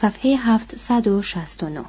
صفحه 0.00 0.36
769 0.36 1.84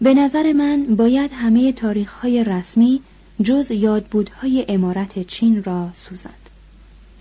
به 0.00 0.14
نظر 0.14 0.52
من 0.52 0.96
باید 0.96 1.30
همه 1.34 1.72
تاریخهای 1.72 2.44
رسمی 2.44 3.00
جز 3.42 3.70
یادبودهای 3.70 4.64
امارت 4.68 5.26
چین 5.26 5.64
را 5.64 5.90
سوزند 5.94 6.50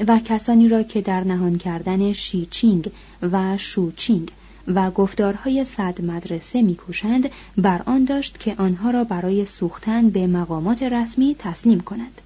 و 0.07 0.19
کسانی 0.19 0.69
را 0.69 0.83
که 0.83 1.01
در 1.01 1.23
نهان 1.23 1.57
کردن 1.57 2.13
شیچینگ 2.13 2.91
و 3.21 3.57
شوچینگ 3.57 4.31
و 4.67 4.91
گفتارهای 4.91 5.65
صد 5.65 6.01
مدرسه 6.01 6.61
میکوشند 6.61 7.29
بر 7.57 7.81
آن 7.85 8.05
داشت 8.05 8.39
که 8.39 8.55
آنها 8.57 8.91
را 8.91 9.03
برای 9.03 9.45
سوختن 9.45 10.09
به 10.09 10.27
مقامات 10.27 10.83
رسمی 10.83 11.35
تسلیم 11.39 11.79
کنند. 11.79 12.21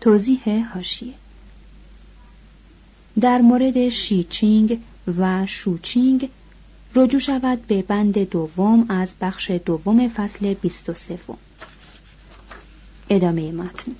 توضیح 0.00 0.74
هاشیه 0.74 1.14
در 3.20 3.40
مورد 3.40 3.88
شیچینگ 3.88 4.80
و 5.18 5.46
شوچینگ 5.46 6.30
رجوع 6.94 7.20
شود 7.20 7.66
به 7.66 7.82
بند 7.82 8.18
دوم 8.18 8.86
از 8.88 9.14
بخش 9.20 9.50
دوم 9.50 10.08
فصل 10.08 10.54
23 10.54 11.18
ادامه 13.10 13.52
متن. 13.52 13.92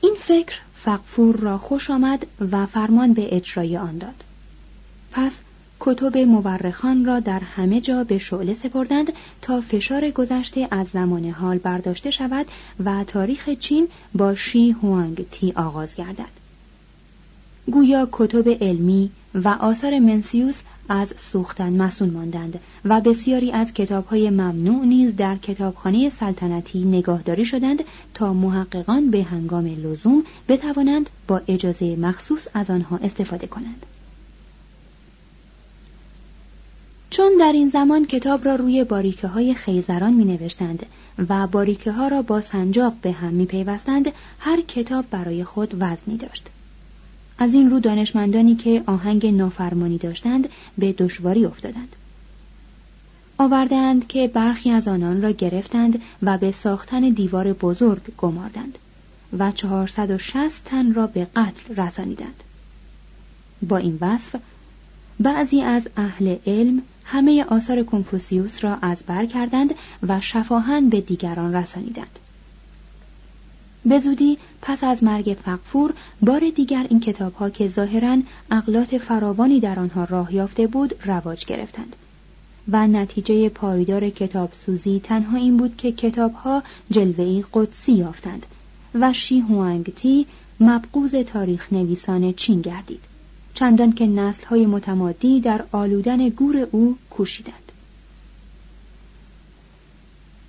این 0.00 0.16
فکر 0.20 0.60
فقفور 0.74 1.36
را 1.36 1.58
خوش 1.58 1.90
آمد 1.90 2.26
و 2.52 2.66
فرمان 2.66 3.12
به 3.12 3.36
اجرای 3.36 3.76
آن 3.76 3.98
داد. 3.98 4.24
پس 5.12 5.40
کتب 5.80 6.18
مورخان 6.18 7.04
را 7.04 7.20
در 7.20 7.40
همه 7.40 7.80
جا 7.80 8.04
به 8.04 8.18
شعله 8.18 8.54
سپردند 8.54 9.12
تا 9.42 9.60
فشار 9.60 10.10
گذشته 10.10 10.68
از 10.70 10.88
زمان 10.88 11.24
حال 11.24 11.58
برداشته 11.58 12.10
شود 12.10 12.46
و 12.84 13.04
تاریخ 13.04 13.48
چین 13.48 13.88
با 14.14 14.34
شی 14.34 14.70
هوانگ 14.70 15.26
تی 15.30 15.52
آغاز 15.52 15.94
گردد. 15.94 16.46
گویا 17.70 18.08
کتب 18.12 18.48
علمی 18.48 19.10
و 19.34 19.48
آثار 19.48 19.98
منسیوس 19.98 20.60
از 20.88 21.14
سوختن 21.18 21.72
مسون 21.82 22.10
ماندند 22.10 22.60
و 22.84 23.00
بسیاری 23.00 23.52
از 23.52 23.72
کتابهای 23.72 24.30
ممنوع 24.30 24.84
نیز 24.84 25.16
در 25.16 25.36
کتابخانه 25.36 26.10
سلطنتی 26.10 26.84
نگاهداری 26.84 27.44
شدند 27.44 27.84
تا 28.14 28.32
محققان 28.32 29.10
به 29.10 29.22
هنگام 29.22 29.66
لزوم 29.66 30.24
بتوانند 30.48 31.10
با 31.28 31.40
اجازه 31.48 31.96
مخصوص 31.96 32.48
از 32.54 32.70
آنها 32.70 32.96
استفاده 32.96 33.46
کنند. 33.46 33.86
چون 37.10 37.32
در 37.40 37.52
این 37.52 37.68
زمان 37.68 38.06
کتاب 38.06 38.44
را 38.44 38.54
روی 38.54 38.84
باریکه 38.84 39.26
های 39.26 39.54
خیزران 39.54 40.12
می 40.12 40.24
نوشتند 40.24 40.86
و 41.28 41.46
باریکه 41.46 41.92
ها 41.92 42.08
را 42.08 42.22
با 42.22 42.40
سنجاق 42.40 42.94
به 43.02 43.12
هم 43.12 43.32
می 43.32 43.46
پیوستند 43.46 44.12
هر 44.38 44.60
کتاب 44.60 45.04
برای 45.10 45.44
خود 45.44 45.74
وزنی 45.80 46.16
داشت 46.16 46.48
از 47.38 47.54
این 47.54 47.70
رو 47.70 47.80
دانشمندانی 47.80 48.54
که 48.54 48.82
آهنگ 48.86 49.26
نافرمانی 49.26 49.98
داشتند 49.98 50.48
به 50.78 50.92
دشواری 50.92 51.44
افتادند. 51.44 51.96
آوردند 53.38 54.06
که 54.06 54.28
برخی 54.28 54.70
از 54.70 54.88
آنان 54.88 55.22
را 55.22 55.30
گرفتند 55.30 56.02
و 56.22 56.38
به 56.38 56.52
ساختن 56.52 57.00
دیوار 57.00 57.52
بزرگ 57.52 58.02
گماردند 58.18 58.78
و 59.38 59.52
460 59.52 60.64
تن 60.64 60.94
را 60.94 61.06
به 61.06 61.26
قتل 61.36 61.74
رسانیدند. 61.74 62.42
با 63.68 63.76
این 63.76 63.98
وصف 64.00 64.36
بعضی 65.20 65.62
از 65.62 65.88
اهل 65.96 66.36
علم 66.46 66.82
همه 67.08 67.44
آثار 67.44 67.82
کنفوسیوس 67.82 68.64
را 68.64 68.78
از 68.82 69.02
بر 69.06 69.26
کردند 69.26 69.74
و 70.08 70.20
شفاهن 70.20 70.88
به 70.88 71.00
دیگران 71.00 71.54
رسانیدند. 71.54 72.18
به 73.84 74.00
زودی 74.00 74.38
پس 74.62 74.84
از 74.84 75.04
مرگ 75.04 75.36
فقفور 75.44 75.94
بار 76.22 76.50
دیگر 76.56 76.86
این 76.90 77.00
کتاب 77.00 77.34
ها 77.34 77.50
که 77.50 77.68
ظاهرا 77.68 78.18
اقلات 78.50 78.98
فراوانی 78.98 79.60
در 79.60 79.78
آنها 79.78 80.04
راه 80.04 80.34
یافته 80.34 80.66
بود 80.66 80.94
رواج 81.04 81.44
گرفتند. 81.44 81.96
و 82.68 82.86
نتیجه 82.86 83.48
پایدار 83.48 84.10
کتاب 84.10 84.52
سوزی 84.66 85.00
تنها 85.04 85.36
این 85.36 85.56
بود 85.56 85.76
که 85.76 85.92
کتاب 85.92 86.32
ها 86.32 86.62
جلوهی 86.90 87.44
قدسی 87.52 87.92
یافتند 87.92 88.46
و 88.94 89.12
شی 89.12 89.40
هوانگ 89.40 89.92
تی 89.96 90.26
مبقوز 90.60 91.14
تاریخ 91.14 91.72
نویسان 91.72 92.32
چین 92.32 92.60
گردید. 92.60 93.15
چندان 93.56 93.92
که 93.92 94.06
نسل 94.06 94.46
های 94.46 94.66
متمادی 94.66 95.40
در 95.40 95.64
آلودن 95.72 96.28
گور 96.28 96.68
او 96.72 96.96
کوشیدند 97.10 97.72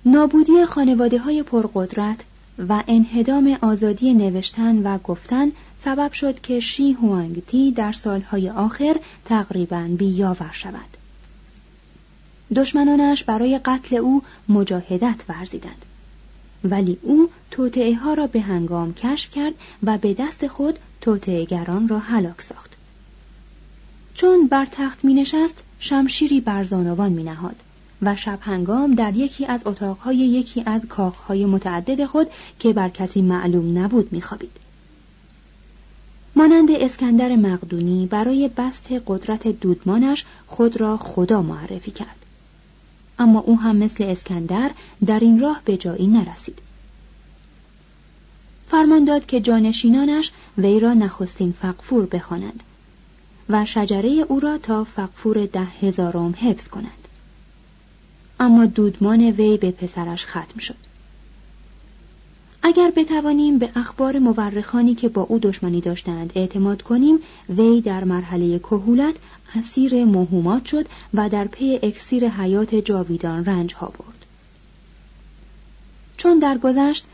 نابودی 0.04 0.64
خانواده 0.64 1.18
های 1.18 1.42
پرقدرت 1.42 2.20
و 2.68 2.82
انهدام 2.88 3.58
آزادی 3.60 4.14
نوشتن 4.14 4.82
و 4.82 4.98
گفتن 4.98 5.52
سبب 5.84 6.12
شد 6.12 6.40
که 6.40 6.60
شی 6.60 6.92
هوانگتی 6.92 7.72
در 7.72 7.92
سالهای 7.92 8.50
آخر 8.50 8.96
تقریبا 9.24 9.88
بیاور 9.98 10.50
شود. 10.52 10.96
دشمنانش 12.54 13.24
برای 13.24 13.60
قتل 13.64 13.96
او 13.96 14.22
مجاهدت 14.48 15.16
ورزیدند. 15.28 15.84
ولی 16.64 16.98
او 17.02 17.30
توطعه 17.50 17.94
ها 17.94 18.14
را 18.14 18.26
به 18.26 18.40
هنگام 18.40 18.94
کشف 18.94 19.30
کرد 19.30 19.54
و 19.82 19.98
به 19.98 20.14
دست 20.14 20.46
خود 20.46 20.78
گران 21.48 21.88
را 21.88 21.98
هلاک 21.98 22.42
ساخت. 22.42 22.77
چون 24.20 24.46
بر 24.46 24.66
تخت 24.66 25.04
می 25.04 25.14
نشست 25.14 25.54
شمشیری 25.80 26.40
بر 26.40 26.64
زانوان 26.64 27.12
می 27.12 27.22
نهاد 27.22 27.56
و 28.02 28.16
شب 28.16 28.38
هنگام 28.42 28.94
در 28.94 29.16
یکی 29.16 29.46
از 29.46 29.62
اتاقهای 29.66 30.16
یکی 30.16 30.62
از 30.66 30.86
کاخهای 30.88 31.46
متعدد 31.46 32.04
خود 32.04 32.26
که 32.58 32.72
بر 32.72 32.88
کسی 32.88 33.22
معلوم 33.22 33.78
نبود 33.78 34.12
می 34.12 34.22
خوابید. 34.22 34.56
مانند 36.36 36.70
اسکندر 36.70 37.36
مقدونی 37.36 38.06
برای 38.06 38.50
بست 38.56 38.88
قدرت 39.06 39.48
دودمانش 39.48 40.24
خود 40.46 40.80
را 40.80 40.96
خدا 40.96 41.42
معرفی 41.42 41.90
کرد. 41.90 42.16
اما 43.18 43.40
او 43.40 43.60
هم 43.60 43.76
مثل 43.76 44.04
اسکندر 44.04 44.70
در 45.06 45.20
این 45.20 45.40
راه 45.40 45.62
به 45.64 45.76
جایی 45.76 46.06
نرسید. 46.06 46.58
فرمان 48.70 49.04
داد 49.04 49.26
که 49.26 49.40
جانشینانش 49.40 50.30
وی 50.58 50.80
را 50.80 50.94
نخستین 50.94 51.54
فقفور 51.62 52.06
بخوانند 52.06 52.62
و 53.48 53.64
شجره 53.64 54.10
او 54.28 54.40
را 54.40 54.58
تا 54.58 54.84
فقفور 54.84 55.46
ده 55.46 55.60
هزارم 55.60 56.34
حفظ 56.38 56.68
کنند. 56.68 57.08
اما 58.40 58.66
دودمان 58.66 59.20
وی 59.20 59.56
به 59.56 59.70
پسرش 59.70 60.26
ختم 60.26 60.58
شد. 60.58 60.88
اگر 62.62 62.92
بتوانیم 62.96 63.58
به 63.58 63.70
اخبار 63.76 64.18
مورخانی 64.18 64.94
که 64.94 65.08
با 65.08 65.22
او 65.22 65.38
دشمنی 65.38 65.80
داشتند 65.80 66.32
اعتماد 66.34 66.82
کنیم 66.82 67.18
وی 67.48 67.80
در 67.80 68.04
مرحله 68.04 68.58
کهولت 68.58 69.14
اسیر 69.54 70.04
موهومات 70.04 70.64
شد 70.64 70.86
و 71.14 71.28
در 71.28 71.44
پی 71.44 71.78
اکسیر 71.82 72.28
حیات 72.28 72.74
جاویدان 72.74 73.44
رنج 73.44 73.74
ها 73.74 73.86
برد 73.86 74.26
چون 76.16 76.38
درگذشت 76.38 77.04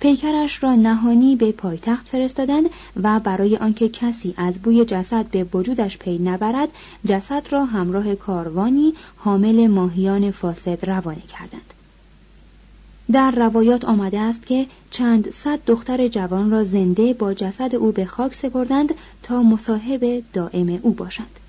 پیکرش 0.00 0.62
را 0.62 0.74
نهانی 0.74 1.36
به 1.36 1.52
پایتخت 1.52 2.08
فرستادند 2.08 2.70
و 3.02 3.20
برای 3.20 3.56
آنکه 3.56 3.88
کسی 3.88 4.34
از 4.36 4.54
بوی 4.54 4.84
جسد 4.84 5.26
به 5.26 5.46
وجودش 5.54 5.98
پی 5.98 6.18
نبرد 6.18 6.68
جسد 7.06 7.46
را 7.50 7.64
همراه 7.64 8.14
کاروانی 8.14 8.94
حامل 9.16 9.66
ماهیان 9.66 10.30
فاسد 10.30 10.84
روانه 10.90 11.20
کردند. 11.20 11.74
در 13.12 13.30
روایات 13.30 13.84
آمده 13.84 14.20
است 14.20 14.46
که 14.46 14.66
چند 14.90 15.30
صد 15.30 15.58
دختر 15.66 16.08
جوان 16.08 16.50
را 16.50 16.64
زنده 16.64 17.12
با 17.12 17.34
جسد 17.34 17.74
او 17.74 17.92
به 17.92 18.04
خاک 18.04 18.34
سپردند 18.34 18.94
تا 19.22 19.42
مصاحب 19.42 20.22
دائم 20.32 20.78
او 20.82 20.90
باشند. 20.90 21.40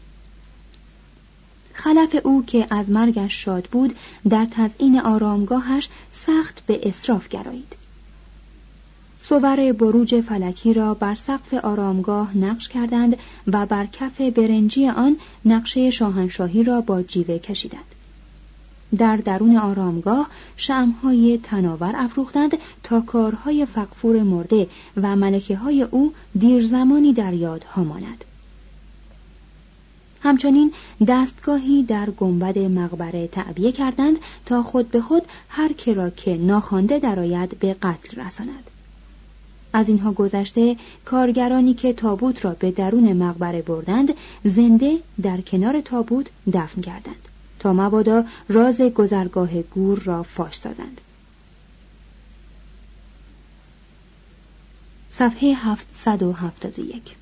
خلف 1.73 2.15
او 2.23 2.45
که 2.45 2.67
از 2.69 2.89
مرگش 2.89 3.43
شاد 3.43 3.67
بود 3.71 3.95
در 4.29 4.47
تزئین 4.51 4.99
آرامگاهش 4.99 5.89
سخت 6.13 6.65
به 6.65 6.89
اصراف 6.89 7.27
گرایید. 7.27 7.86
صور 9.29 9.71
بروج 9.71 10.21
فلکی 10.21 10.73
را 10.73 10.93
بر 10.93 11.15
سقف 11.15 11.53
آرامگاه 11.53 12.37
نقش 12.37 12.69
کردند 12.69 13.17
و 13.47 13.65
بر 13.65 13.85
کف 13.85 14.21
برنجی 14.21 14.87
آن 14.87 15.15
نقشه 15.45 15.89
شاهنشاهی 15.89 16.63
را 16.63 16.81
با 16.81 17.03
جیوه 17.03 17.37
کشیدند. 17.37 17.95
در 18.97 19.17
درون 19.17 19.57
آرامگاه 19.57 20.29
شمهای 20.57 21.39
تناور 21.43 21.93
افروختند 21.95 22.57
تا 22.83 23.01
کارهای 23.01 23.65
فقفور 23.65 24.23
مرده 24.23 24.67
و 24.97 25.15
ملکه 25.15 25.55
های 25.55 25.83
او 25.83 26.13
دیر 26.39 26.67
زمانی 26.67 27.13
در 27.13 27.33
یادها 27.33 27.83
ماند 27.83 28.25
همچنین 30.21 30.73
دستگاهی 31.07 31.83
در 31.83 32.09
گنبد 32.09 32.57
مقبره 32.57 33.27
تعبیه 33.27 33.71
کردند 33.71 34.17
تا 34.45 34.63
خود 34.63 34.91
به 34.91 35.01
خود 35.01 35.23
هر 35.49 35.73
که 35.73 35.93
را 35.93 36.09
که 36.09 36.37
ناخوانده 36.37 36.99
درآید 36.99 37.59
به 37.59 37.73
قتل 37.73 38.21
رساند. 38.21 38.71
از 39.73 39.89
اینها 39.89 40.11
گذشته 40.11 40.75
کارگرانی 41.05 41.73
که 41.73 41.93
تابوت 41.93 42.45
را 42.45 42.53
به 42.59 42.71
درون 42.71 43.13
مقبره 43.13 43.61
بردند 43.61 44.13
زنده 44.43 44.97
در 45.21 45.41
کنار 45.41 45.81
تابوت 45.81 46.29
دفن 46.53 46.81
کردند 46.81 47.27
تا 47.59 47.73
مبادا 47.73 48.25
راز 48.49 48.81
گذرگاه 48.81 49.61
گور 49.61 49.99
را 49.99 50.23
فاش 50.23 50.55
سازند. 50.55 51.01
صفحه 55.11 55.53
771 55.55 57.15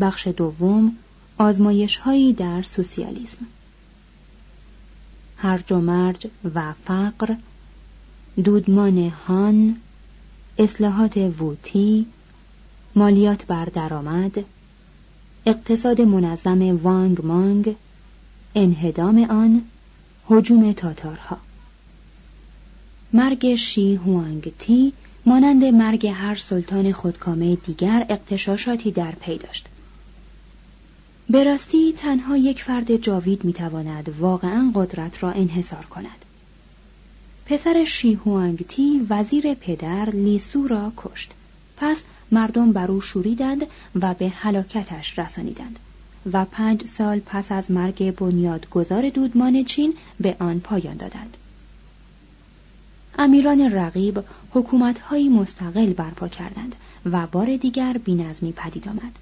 بخش 0.00 0.26
دوم 0.26 0.96
آزمایش 1.38 1.96
هایی 1.96 2.32
در 2.32 2.62
سوسیالیسم. 2.62 3.46
هرج 5.36 5.72
و 5.72 5.80
مرج 5.80 6.26
و 6.54 6.72
فقر 6.84 7.34
دودمان 8.44 8.98
هان 9.08 9.76
اصلاحات 10.58 11.16
ووتی 11.16 12.06
مالیات 12.94 13.46
بر 13.46 13.64
درآمد 13.64 14.44
اقتصاد 15.46 16.00
منظم 16.00 16.76
وانگ 16.82 17.24
مانگ 17.24 17.76
انهدام 18.54 19.24
آن 19.24 19.62
هجوم 20.30 20.72
تاتارها. 20.72 21.38
مرگ 23.12 23.54
شی 23.54 23.94
هوانگ 23.94 24.52
تی 24.58 24.92
مانند 25.26 25.64
مرگ 25.64 26.06
هر 26.06 26.34
سلطان 26.34 26.92
خودکامه 26.92 27.56
دیگر 27.56 28.06
اقتشاشاتی 28.08 28.90
در 28.90 29.12
پی 29.12 29.38
داشت. 29.38 29.68
به 31.30 31.44
راستی 31.44 31.92
تنها 31.92 32.36
یک 32.36 32.62
فرد 32.62 32.96
جاوید 32.96 33.44
می‌تواند 33.44 34.14
واقعا 34.18 34.72
قدرت 34.74 35.22
را 35.22 35.30
انحصار 35.30 35.86
کند. 35.86 36.23
پسر 37.46 37.84
شی 37.84 38.14
هوانگ 38.14 38.64
تی 38.68 39.06
وزیر 39.10 39.54
پدر 39.54 40.10
لیسو 40.10 40.68
را 40.68 40.92
کشت. 40.96 41.30
پس 41.76 42.02
مردم 42.32 42.72
بر 42.72 42.90
او 42.90 43.00
شوریدند 43.00 43.66
و 44.00 44.14
به 44.14 44.28
هلاکتش 44.28 45.18
رسانیدند 45.18 45.78
و 46.32 46.44
پنج 46.44 46.86
سال 46.86 47.20
پس 47.20 47.52
از 47.52 47.70
مرگ 47.70 48.14
بنیادگذار 48.14 49.08
دودمان 49.08 49.64
چین 49.64 49.94
به 50.20 50.36
آن 50.38 50.60
پایان 50.60 50.96
دادند. 50.96 51.36
امیران 53.18 53.72
رقیب 53.72 54.24
حکومتهایی 54.50 55.28
مستقل 55.28 55.92
برپا 55.92 56.28
کردند 56.28 56.76
و 57.12 57.26
بار 57.26 57.56
دیگر 57.56 58.00
بینظمی 58.04 58.52
پدید 58.52 58.88
آمد. 58.88 59.18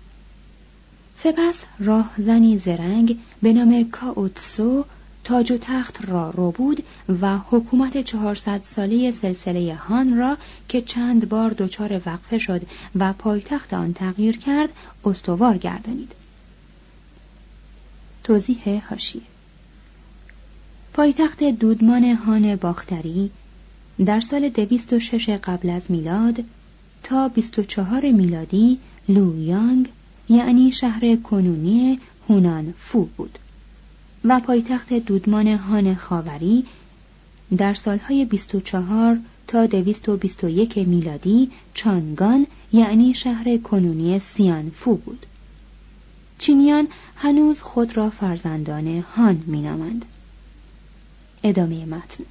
سپس 1.19 1.63
راهزنی 1.79 2.59
زرنگ 2.59 3.19
به 3.43 3.53
نام 3.53 3.91
کاوتسو 3.91 4.85
تاج 5.25 5.53
و 5.53 5.59
تخت 5.61 6.09
را 6.09 6.31
رو 6.31 6.51
بود 6.51 6.85
و 7.21 7.39
حکومت 7.39 8.03
چهارصد 8.03 8.63
ساله 8.63 9.13
سلسله 9.13 9.75
هان 9.75 10.17
را 10.17 10.37
که 10.69 10.83
چند 10.83 11.29
بار 11.29 11.51
دچار 11.51 12.01
وقفه 12.07 12.39
شد 12.39 12.63
و 12.97 13.13
پایتخت 13.13 13.75
آن 13.75 13.93
تغییر 13.93 14.39
کرد 14.39 14.73
استوار 15.05 15.59
گردانید. 15.59 16.13
توضیح 18.25 18.87
هاشیه 18.89 19.23
پایتخت 20.95 21.45
دودمان 21.45 22.05
هان 22.05 22.57
باختری 22.57 23.31
در 24.07 24.21
سال 24.21 24.49
دویست 24.49 24.93
و 24.93 25.01
شش 25.01 25.29
قبل 25.29 25.71
از 25.71 25.91
میلاد 25.91 26.45
تا 27.03 27.29
بیست 27.29 27.59
و 27.59 27.63
چهار 27.63 28.11
میلادی 28.11 28.79
لویانگ 29.09 29.89
یعنی 30.29 30.73
شهر 30.73 31.17
کنونی 31.17 32.01
هونان 32.29 32.75
فو 32.79 33.05
بود. 33.05 33.39
و 34.25 34.41
پایتخت 34.41 34.93
دودمان 34.93 35.47
هان 35.47 35.95
خاوری 35.95 36.67
در 37.57 37.75
سالهای 37.75 38.25
24 38.25 39.19
تا 39.49 39.67
221 39.67 40.79
میلادی 40.79 41.51
چانگان 41.75 42.47
یعنی 42.73 43.15
شهر 43.15 43.57
کنونی 43.57 44.19
سیان 44.19 44.71
فو 44.71 44.97
بود. 44.97 45.27
چینیان 46.39 46.89
هنوز 47.17 47.61
خود 47.61 47.97
را 47.97 48.11
فرزندان 48.11 49.05
هان 49.17 49.45
مینامند. 49.47 50.05
ادامه 51.43 51.85
متن. 51.85 52.25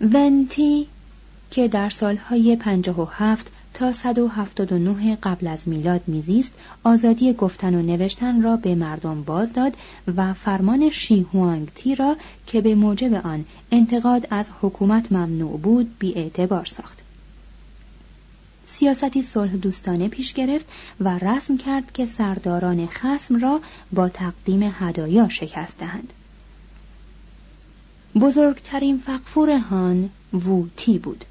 ونتی 0.00 0.86
که 1.50 1.68
در 1.68 1.90
سالهای 1.90 2.56
57 2.56 3.46
تا 3.78 3.92
179 3.92 5.16
قبل 5.22 5.46
از 5.46 5.68
میلاد 5.68 6.00
میزیست 6.06 6.52
آزادی 6.84 7.32
گفتن 7.32 7.74
و 7.74 7.82
نوشتن 7.82 8.42
را 8.42 8.56
به 8.56 8.74
مردم 8.74 9.22
باز 9.22 9.52
داد 9.52 9.76
و 10.16 10.34
فرمان 10.34 10.90
شی 10.90 11.26
هوانگ 11.34 11.68
تی 11.74 11.94
را 11.94 12.16
که 12.46 12.60
به 12.60 12.74
موجب 12.74 13.14
آن 13.14 13.44
انتقاد 13.70 14.26
از 14.30 14.48
حکومت 14.60 15.12
ممنوع 15.12 15.58
بود 15.58 15.98
بی 15.98 16.14
اعتبار 16.14 16.64
ساخت. 16.64 16.98
سیاستی 18.66 19.22
صلح 19.22 19.56
دوستانه 19.56 20.08
پیش 20.08 20.32
گرفت 20.32 20.66
و 21.00 21.18
رسم 21.18 21.56
کرد 21.56 21.92
که 21.92 22.06
سرداران 22.06 22.86
خسم 22.86 23.40
را 23.40 23.60
با 23.92 24.08
تقدیم 24.08 24.74
هدایا 24.78 25.28
شکست 25.28 25.78
دهند. 25.78 26.12
بزرگترین 28.20 28.98
فقفور 28.98 29.50
هان 29.50 30.10
وو 30.32 30.66
تی 30.76 30.98
بود. 30.98 31.24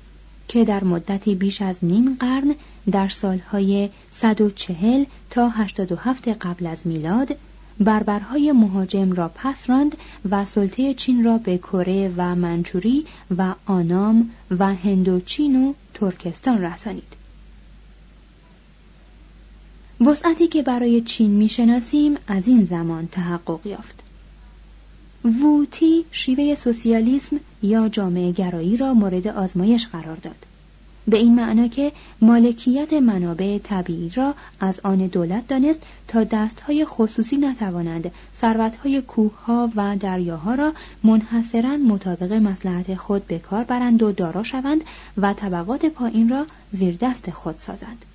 که 0.47 0.65
در 0.65 0.83
مدتی 0.83 1.35
بیش 1.35 1.61
از 1.61 1.75
نیم 1.81 2.15
قرن 2.19 2.55
در 2.91 3.09
سالهای 3.09 3.89
140 4.11 5.03
تا 5.29 5.49
87 5.49 6.27
قبل 6.27 6.67
از 6.67 6.87
میلاد 6.87 7.35
بربرهای 7.79 8.51
مهاجم 8.51 9.13
را 9.13 9.31
پس 9.35 9.69
راند 9.69 9.97
و 10.29 10.45
سلطه 10.45 10.93
چین 10.93 11.23
را 11.23 11.37
به 11.37 11.57
کره 11.57 12.13
و 12.17 12.35
منچوری 12.35 13.05
و 13.37 13.53
آنام 13.65 14.29
و 14.59 14.73
هندوچین 14.73 15.65
و 15.65 15.73
ترکستان 15.93 16.61
رسانید. 16.61 17.13
وسعتی 20.01 20.47
که 20.47 20.61
برای 20.61 21.01
چین 21.01 21.31
می‌شناسیم 21.31 22.15
از 22.27 22.47
این 22.47 22.65
زمان 22.65 23.07
تحقق 23.07 23.65
یافت. 23.65 24.06
ووتی 25.27 26.05
شیوه 26.11 26.55
سوسیالیسم 26.55 27.39
یا 27.63 27.89
جامعه 27.89 28.31
گرایی 28.31 28.77
را 28.77 28.93
مورد 28.93 29.27
آزمایش 29.27 29.87
قرار 29.87 30.15
داد. 30.15 30.35
به 31.07 31.17
این 31.17 31.35
معنا 31.35 31.67
که 31.67 31.91
مالکیت 32.21 32.93
منابع 32.93 33.57
طبیعی 33.57 34.09
را 34.09 34.35
از 34.59 34.79
آن 34.83 34.97
دولت 34.97 35.47
دانست 35.47 35.79
تا 36.07 36.23
دستهای 36.23 36.85
خصوصی 36.85 37.37
نتوانند 37.37 38.11
ثروتهای 38.41 39.01
کوهها 39.01 39.69
و 39.75 39.97
دریاها 39.97 40.55
را 40.55 40.73
منحصرا 41.03 41.77
مطابق 41.77 42.33
مسلحت 42.33 42.95
خود 42.95 43.27
به 43.27 43.39
کار 43.39 43.63
برند 43.63 44.03
و 44.03 44.11
دارا 44.11 44.43
شوند 44.43 44.83
و 45.17 45.33
طبقات 45.33 45.85
پایین 45.85 46.29
را 46.29 46.45
زیر 46.71 46.97
دست 47.01 47.31
خود 47.31 47.55
سازند 47.59 48.05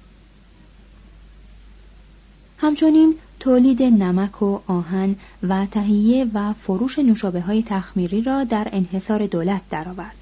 همچنین 2.62 3.14
تولید 3.40 3.82
نمک 3.82 4.42
و 4.42 4.58
آهن 4.66 5.16
و 5.42 5.66
تهیه 5.66 6.26
و 6.34 6.52
فروش 6.52 6.98
نوشابه 6.98 7.40
های 7.40 7.62
تخمیری 7.62 8.22
را 8.22 8.44
در 8.44 8.68
انحصار 8.72 9.26
دولت 9.26 9.60
درآورد. 9.70 10.16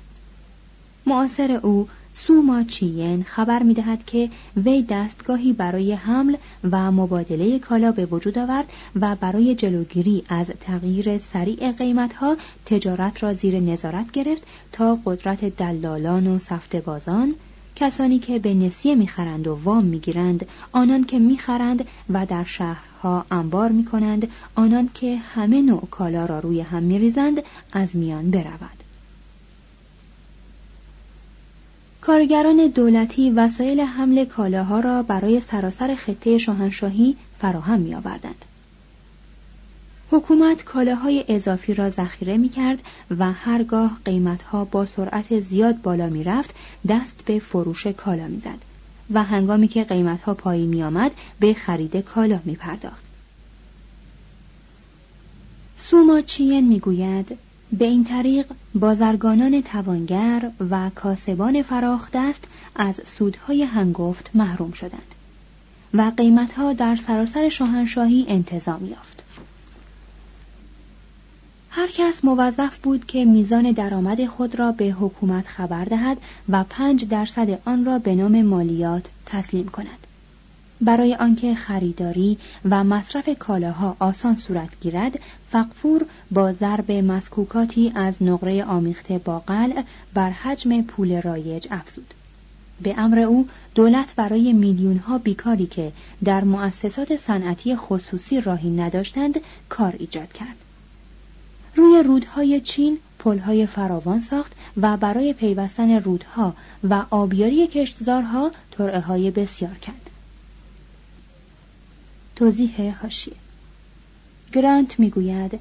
معاصر 1.06 1.52
او 1.52 1.88
سوما 2.12 2.62
چین 2.62 3.22
خبر 3.22 3.62
می 3.62 3.74
دهد 3.74 4.06
که 4.06 4.30
وی 4.56 4.82
دستگاهی 4.82 5.52
برای 5.52 5.92
حمل 5.92 6.36
و 6.70 6.90
مبادله 6.92 7.58
کالا 7.58 7.92
به 7.92 8.06
وجود 8.06 8.38
آورد 8.38 8.72
و 9.00 9.16
برای 9.16 9.54
جلوگیری 9.54 10.24
از 10.28 10.46
تغییر 10.60 11.18
سریع 11.18 11.72
قیمتها 11.72 12.36
تجارت 12.66 13.22
را 13.22 13.34
زیر 13.34 13.60
نظارت 13.60 14.10
گرفت 14.10 14.42
تا 14.72 14.98
قدرت 15.04 15.44
دلالان 15.44 16.26
و 16.26 16.38
سفت 16.38 16.76
بازان 16.76 17.34
کسانی 17.76 18.18
که 18.18 18.38
به 18.38 18.54
نسیه 18.54 18.94
می‌خرند 18.94 19.46
و 19.46 19.58
وام 19.64 19.84
می‌گیرند 19.84 20.46
آنان 20.72 21.04
که 21.04 21.18
می‌خرند 21.18 21.84
و 22.10 22.26
در 22.26 22.44
شهرها 22.44 23.26
انبار 23.30 23.72
می‌کنند 23.72 24.28
آنان 24.54 24.90
که 24.94 25.16
همه 25.16 25.62
نوع 25.62 25.88
کالا 25.90 26.26
را 26.26 26.38
روی 26.38 26.60
هم 26.60 26.82
میریزند 26.82 27.42
از 27.72 27.96
میان 27.96 28.30
برود 28.30 28.80
کارگران 32.00 32.66
دولتی 32.74 33.30
وسایل 33.30 33.80
حمل 33.80 34.24
کالاها 34.24 34.80
را 34.80 35.02
برای 35.02 35.40
سراسر 35.40 35.94
خطه 35.94 36.38
شاهنشاهی 36.38 37.16
فراهم 37.40 37.80
می 37.80 37.94
آوردند. 37.94 38.44
حکومت 40.10 40.64
کالاهای 40.64 41.24
اضافی 41.28 41.74
را 41.74 41.90
ذخیره 41.90 42.36
می 42.36 42.48
کرد 42.48 42.82
و 43.18 43.32
هرگاه 43.32 43.98
قیمتها 44.04 44.64
با 44.64 44.86
سرعت 44.86 45.40
زیاد 45.40 45.82
بالا 45.82 46.08
می 46.08 46.24
رفت 46.24 46.54
دست 46.88 47.16
به 47.26 47.38
فروش 47.38 47.86
کالا 47.86 48.26
می 48.26 48.40
زد 48.40 48.58
و 49.10 49.22
هنگامی 49.22 49.68
که 49.68 49.84
قیمتها 49.84 50.34
پایین 50.34 50.68
می 50.68 50.82
آمد 50.82 51.12
به 51.40 51.54
خرید 51.54 51.96
کالا 51.96 52.40
می 52.44 52.56
پرداخت. 52.56 53.04
سوما 55.76 56.20
چین 56.20 56.68
می 56.68 56.80
گوید 56.80 57.38
به 57.72 57.84
این 57.84 58.04
طریق 58.04 58.46
بازرگانان 58.74 59.62
توانگر 59.62 60.50
و 60.70 60.90
کاسبان 60.94 61.62
فراخ 61.62 62.08
دست 62.12 62.44
از 62.76 63.00
سودهای 63.04 63.62
هنگفت 63.62 64.30
محروم 64.34 64.72
شدند 64.72 65.14
و 65.94 66.12
قیمتها 66.16 66.72
در 66.72 66.96
سراسر 66.96 67.48
شاهنشاهی 67.48 68.24
انتظام 68.28 68.86
یافت. 68.86 69.24
هر 71.72 71.88
کس 71.90 72.24
موظف 72.24 72.78
بود 72.78 73.06
که 73.06 73.24
میزان 73.24 73.72
درآمد 73.72 74.26
خود 74.26 74.58
را 74.58 74.72
به 74.72 74.84
حکومت 74.84 75.46
خبر 75.46 75.84
دهد 75.84 76.18
و 76.48 76.64
پنج 76.70 77.08
درصد 77.08 77.58
آن 77.64 77.84
را 77.84 77.98
به 77.98 78.14
نام 78.14 78.42
مالیات 78.42 79.06
تسلیم 79.26 79.68
کند. 79.68 80.06
برای 80.80 81.14
آنکه 81.14 81.54
خریداری 81.54 82.38
و 82.70 82.84
مصرف 82.84 83.28
کالاها 83.38 83.96
آسان 83.98 84.36
صورت 84.36 84.68
گیرد 84.80 85.18
فقفور 85.50 86.06
با 86.30 86.52
ضرب 86.52 86.92
مسکوکاتی 86.92 87.92
از 87.94 88.22
نقره 88.22 88.64
آمیخته 88.64 89.18
با 89.18 89.38
قلع 89.38 89.84
بر 90.14 90.30
حجم 90.30 90.82
پول 90.82 91.20
رایج 91.20 91.66
افزود 91.70 92.14
به 92.82 92.94
امر 92.98 93.18
او 93.18 93.48
دولت 93.74 94.14
برای 94.16 94.52
میلیون 94.52 94.96
ها 94.96 95.18
بیکاری 95.18 95.66
که 95.66 95.92
در 96.24 96.44
مؤسسات 96.44 97.16
صنعتی 97.16 97.76
خصوصی 97.76 98.40
راهی 98.40 98.70
نداشتند 98.70 99.40
کار 99.68 99.94
ایجاد 99.98 100.32
کرد 100.32 100.56
روی 101.76 102.02
رودهای 102.02 102.60
چین 102.60 102.98
پلهای 103.18 103.66
فراوان 103.66 104.20
ساخت 104.20 104.52
و 104.76 104.96
برای 104.96 105.32
پیوستن 105.32 106.00
رودها 106.00 106.54
و 106.90 107.04
آبیاری 107.10 107.66
کشتزارها 107.66 108.52
ترعه 108.70 109.00
های 109.00 109.30
بسیار 109.30 109.74
کرد. 109.74 110.10
توضیح 112.36 112.94
حاشیه. 113.02 113.34
گرانت 114.52 115.00
می‌گوید 115.00 115.58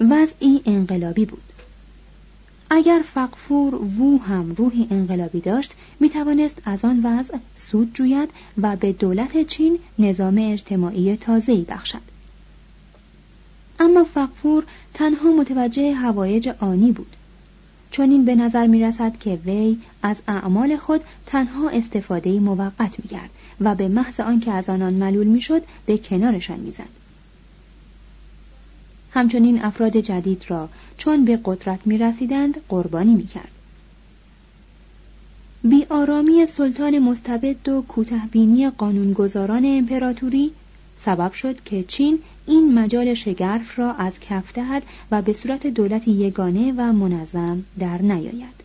وضعی 0.00 0.62
انقلابی 0.66 1.24
بود. 1.24 1.42
اگر 2.70 3.02
فقفور 3.04 3.74
وو 3.74 4.22
هم 4.22 4.54
روحی 4.56 4.86
انقلابی 4.90 5.40
داشت 5.40 5.72
می 6.00 6.08
توانست 6.08 6.62
از 6.64 6.84
آن 6.84 7.00
وضع 7.04 7.38
سود 7.58 7.94
جوید 7.94 8.28
و 8.62 8.76
به 8.76 8.92
دولت 8.92 9.46
چین 9.46 9.78
نظام 9.98 10.38
اجتماعی 10.38 11.16
تازه‌ای 11.16 11.62
بخشد. 11.62 12.15
اما 13.80 14.04
فقفور 14.04 14.64
تنها 14.94 15.32
متوجه 15.32 15.94
هوایج 15.94 16.48
آنی 16.48 16.92
بود 16.92 17.16
چون 17.90 18.10
این 18.10 18.24
به 18.24 18.34
نظر 18.34 18.66
می 18.66 18.82
رسد 18.82 19.18
که 19.18 19.38
وی 19.46 19.78
از 20.02 20.16
اعمال 20.28 20.76
خود 20.76 21.00
تنها 21.26 21.68
استفاده 21.68 22.40
موقت 22.40 22.98
می 22.98 23.08
گرد 23.08 23.30
و 23.60 23.74
به 23.74 23.88
محض 23.88 24.20
آنکه 24.20 24.52
از 24.52 24.70
آنان 24.70 24.94
ملول 24.94 25.26
می‌شد 25.26 25.62
به 25.86 25.98
کنارشان 25.98 26.60
می‌زد 26.60 26.88
همچنین 29.12 29.64
افراد 29.64 29.96
جدید 29.96 30.44
را 30.48 30.68
چون 30.96 31.24
به 31.24 31.40
قدرت 31.44 31.80
می 31.84 31.98
رسیدند 31.98 32.60
قربانی 32.68 33.14
می 33.14 33.26
کرد. 33.26 33.50
بی 35.64 35.86
آرامی 35.90 36.46
سلطان 36.46 36.98
مستبد 36.98 37.68
و 37.68 37.82
کوتهبینی 37.82 38.70
قانونگذاران 38.70 39.64
امپراتوری 39.64 40.52
سبب 40.98 41.32
شد 41.32 41.62
که 41.64 41.84
چین 41.84 42.18
این 42.46 42.78
مجال 42.78 43.14
شگرف 43.14 43.78
را 43.78 43.92
از 43.92 44.20
کف 44.20 44.52
دهد 44.52 44.82
و 45.10 45.22
به 45.22 45.32
صورت 45.32 45.66
دولت 45.66 46.08
یگانه 46.08 46.72
و 46.72 46.92
منظم 46.92 47.64
در 47.78 48.02
نیاید. 48.02 48.56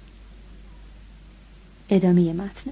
ادامه 1.90 2.34
متن 2.34 2.72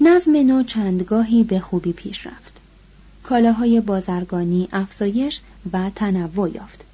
نظم 0.00 0.36
نو 0.36 0.62
چندگاهی 0.62 1.44
به 1.44 1.60
خوبی 1.60 1.92
پیش 1.92 2.26
رفت. 2.26 2.60
کالاهای 3.22 3.80
بازرگانی 3.80 4.68
افزایش 4.72 5.40
و 5.72 5.90
تنوع 5.94 6.50
یافت. 6.54 6.84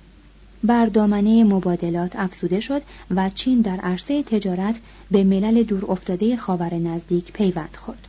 بر 0.65 0.87
دامنه 0.87 1.45
مبادلات 1.45 2.17
افزوده 2.17 2.61
شد 2.61 2.83
و 3.11 3.31
چین 3.31 3.61
در 3.61 3.81
عرصه 3.81 4.23
تجارت 4.23 4.77
به 5.11 5.25
ملل 5.25 5.63
دور 5.63 5.91
افتاده 5.91 6.37
خاور 6.37 6.75
نزدیک 6.75 7.33
پیوند 7.33 7.77
خورد. 7.77 8.09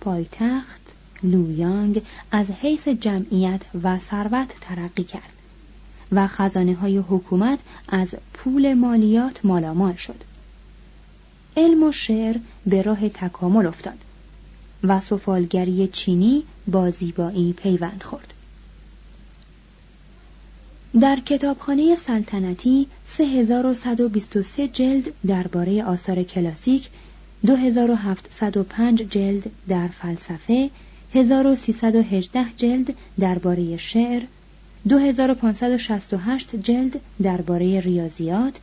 پایتخت 0.00 0.85
لویانگ 1.22 2.02
از 2.30 2.50
حیث 2.50 2.88
جمعیت 2.88 3.60
و 3.82 3.98
ثروت 3.98 4.54
ترقی 4.60 5.04
کرد 5.04 5.32
و 6.12 6.26
خزانه 6.26 6.74
های 6.74 6.98
حکومت 6.98 7.58
از 7.88 8.14
پول 8.32 8.74
مالیات 8.74 9.44
مالامال 9.44 9.94
شد. 9.94 10.24
علم 11.56 11.82
و 11.82 11.92
شعر 11.92 12.36
به 12.66 12.82
راه 12.82 13.08
تکامل 13.08 13.66
افتاد 13.66 13.98
و 14.84 15.00
سفالگری 15.00 15.88
چینی 15.88 16.42
با 16.66 16.90
زیبایی 16.90 17.52
پیوند 17.52 18.02
خورد. 18.02 18.32
در 21.00 21.20
کتابخانه 21.20 21.96
سلطنتی 21.96 22.86
3123 23.06 24.68
جلد 24.68 25.12
درباره 25.26 25.84
آثار 25.84 26.22
کلاسیک 26.22 26.88
2705 27.46 29.02
جلد 29.02 29.50
در 29.68 29.88
فلسفه 29.88 30.70
1318 31.16 32.44
جلد 32.56 32.94
درباره 33.18 33.76
شعر 33.76 34.22
2568 34.88 36.56
جلد 36.56 37.00
درباره 37.22 37.80
ریاضیات 37.80 38.58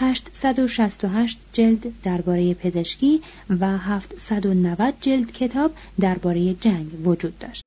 868 0.00 1.36
جلد 1.52 1.92
درباره 2.02 2.54
پزشکی 2.54 3.22
و 3.60 3.78
790 4.18 4.92
جلد 5.00 5.32
کتاب 5.32 5.72
درباره 6.00 6.54
جنگ 6.54 7.06
وجود 7.06 7.38
داشت. 7.38 7.62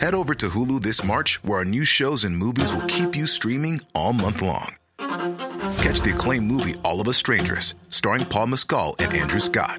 Head 0.00 0.14
over 0.14 0.34
to 0.34 0.48
Hulu 0.54 0.76
this 0.82 1.04
March, 1.04 1.30
where 1.44 1.58
our 1.58 1.64
new 1.64 1.84
shows 1.84 2.24
and 2.24 2.36
movies 2.36 2.70
will 2.74 2.88
keep 2.96 3.10
you 3.18 3.26
streaming 3.38 3.76
all 3.94 4.12
month 4.24 4.40
long. 4.42 4.70
Catch 5.84 6.00
the 6.02 6.12
acclaimed 6.16 6.48
movie 6.54 6.76
All 6.86 6.98
of 7.00 7.06
Us 7.12 7.18
Strangers, 7.24 7.66
starring 7.88 8.24
Paul 8.32 8.48
Mescal 8.48 8.88
and 9.02 9.10
Andrew 9.22 9.42
Scott. 9.48 9.78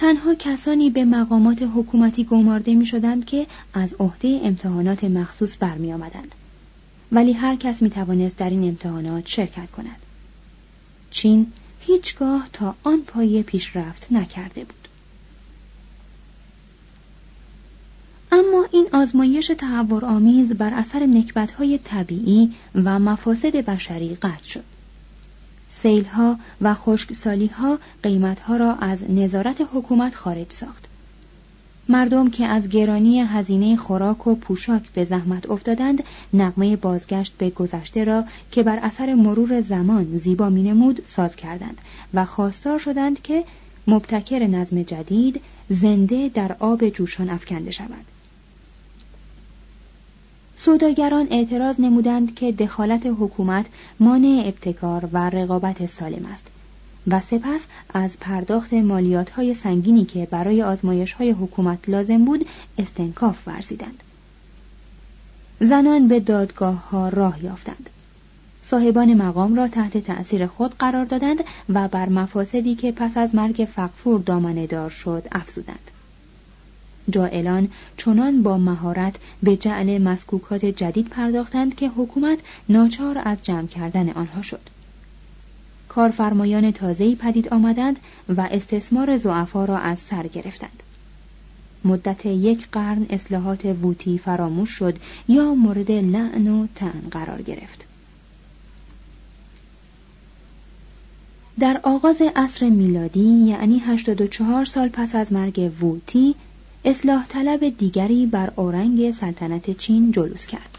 تنها 0.00 0.34
کسانی 0.34 0.90
به 0.90 1.04
مقامات 1.04 1.62
حکومتی 1.62 2.24
گمارده 2.24 2.74
می 2.74 2.86
شدند 2.86 3.24
که 3.24 3.46
از 3.74 3.94
عهده 3.94 4.40
امتحانات 4.42 5.04
مخصوص 5.04 5.56
برمی 5.60 5.92
آمدند. 5.92 6.34
ولی 7.12 7.32
هر 7.32 7.56
کس 7.56 7.82
می 7.82 7.90
توانست 7.90 8.36
در 8.36 8.50
این 8.50 8.68
امتحانات 8.68 9.26
شرکت 9.26 9.70
کند. 9.70 9.96
چین 11.10 11.52
هیچگاه 11.80 12.48
تا 12.52 12.74
آن 12.82 13.00
پایه 13.00 13.42
پیشرفت 13.42 14.12
نکرده 14.12 14.64
بود. 14.64 14.88
اما 18.32 18.66
این 18.72 18.86
آزمایش 18.92 19.52
تحور 19.58 20.04
آمیز 20.04 20.52
بر 20.52 20.74
اثر 20.74 21.06
نکبتهای 21.06 21.78
طبیعی 21.78 22.54
و 22.74 22.98
مفاسد 22.98 23.56
بشری 23.56 24.14
قطع 24.14 24.44
شد. 24.44 24.64
سیلها 25.82 26.36
و 26.60 26.74
خشکسالیها 26.74 27.78
قیمتها 28.02 28.56
را 28.56 28.74
از 28.74 29.10
نظارت 29.10 29.68
حکومت 29.72 30.14
خارج 30.14 30.52
ساخت. 30.52 30.86
مردم 31.88 32.30
که 32.30 32.46
از 32.46 32.68
گرانی 32.68 33.20
هزینه 33.20 33.76
خوراک 33.76 34.26
و 34.26 34.34
پوشاک 34.34 34.82
به 34.94 35.04
زحمت 35.04 35.50
افتادند 35.50 36.02
نقمه 36.34 36.76
بازگشت 36.76 37.32
به 37.38 37.50
گذشته 37.50 38.04
را 38.04 38.24
که 38.50 38.62
بر 38.62 38.78
اثر 38.82 39.14
مرور 39.14 39.60
زمان 39.60 40.18
زیبا 40.18 40.48
مینمود 40.48 41.02
ساز 41.06 41.36
کردند 41.36 41.78
و 42.14 42.24
خواستار 42.24 42.78
شدند 42.78 43.22
که 43.22 43.44
مبتکر 43.86 44.46
نظم 44.46 44.82
جدید 44.82 45.40
زنده 45.68 46.30
در 46.34 46.56
آب 46.58 46.88
جوشان 46.88 47.30
افکنده 47.30 47.70
شود 47.70 48.04
سوداگران 50.64 51.26
اعتراض 51.30 51.80
نمودند 51.80 52.34
که 52.34 52.52
دخالت 52.52 53.06
حکومت 53.06 53.66
مانع 54.00 54.42
ابتکار 54.46 55.08
و 55.12 55.30
رقابت 55.30 55.86
سالم 55.86 56.26
است 56.32 56.46
و 57.06 57.20
سپس 57.20 57.60
از 57.94 58.16
پرداخت 58.20 58.74
مالیات 58.74 59.30
های 59.30 59.54
سنگینی 59.54 60.04
که 60.04 60.28
برای 60.30 60.62
آزمایش 60.62 61.12
های 61.12 61.30
حکومت 61.30 61.88
لازم 61.88 62.24
بود 62.24 62.46
استنکاف 62.78 63.48
ورزیدند. 63.48 64.02
زنان 65.60 66.08
به 66.08 66.20
دادگاه 66.20 66.88
ها 66.90 67.08
راه 67.08 67.44
یافتند. 67.44 67.90
صاحبان 68.62 69.14
مقام 69.14 69.54
را 69.54 69.68
تحت 69.68 69.98
تأثیر 69.98 70.46
خود 70.46 70.74
قرار 70.78 71.04
دادند 71.04 71.44
و 71.68 71.88
بر 71.88 72.08
مفاسدی 72.08 72.74
که 72.74 72.92
پس 72.92 73.16
از 73.16 73.34
مرگ 73.34 73.68
فقفور 73.74 74.20
دامنه 74.20 74.66
دار 74.66 74.90
شد 74.90 75.28
افزودند. 75.32 75.90
جائلان 77.10 77.68
چنان 77.96 78.42
با 78.42 78.58
مهارت 78.58 79.14
به 79.42 79.56
جعل 79.56 79.98
مسکوکات 80.02 80.64
جدید 80.64 81.08
پرداختند 81.08 81.74
که 81.74 81.88
حکومت 81.88 82.38
ناچار 82.68 83.20
از 83.24 83.38
جمع 83.42 83.66
کردن 83.66 84.10
آنها 84.10 84.42
شد. 84.42 84.60
کارفرمایان 85.88 86.70
تازه‌ای 86.70 87.14
پدید 87.14 87.48
آمدند 87.48 87.98
و 88.36 88.40
استثمار 88.40 89.18
زعفا 89.18 89.64
را 89.64 89.78
از 89.78 90.00
سر 90.00 90.26
گرفتند. 90.26 90.82
مدت 91.84 92.26
یک 92.26 92.68
قرن 92.72 93.06
اصلاحات 93.10 93.64
ووتی 93.64 94.18
فراموش 94.18 94.70
شد 94.70 94.98
یا 95.28 95.54
مورد 95.54 95.90
لعن 95.90 96.48
و 96.48 96.66
تن 96.74 97.02
قرار 97.10 97.42
گرفت. 97.42 97.86
در 101.60 101.80
آغاز 101.82 102.22
عصر 102.36 102.68
میلادی 102.68 103.20
یعنی 103.20 103.78
84 103.78 104.64
سال 104.64 104.88
پس 104.88 105.14
از 105.14 105.32
مرگ 105.32 105.72
ووتی 105.80 106.34
اصلاح 106.84 107.26
طلب 107.26 107.78
دیگری 107.78 108.26
بر 108.26 108.52
اورنگ 108.56 109.10
سلطنت 109.10 109.70
چین 109.70 110.12
جلوس 110.12 110.46
کرد. 110.46 110.78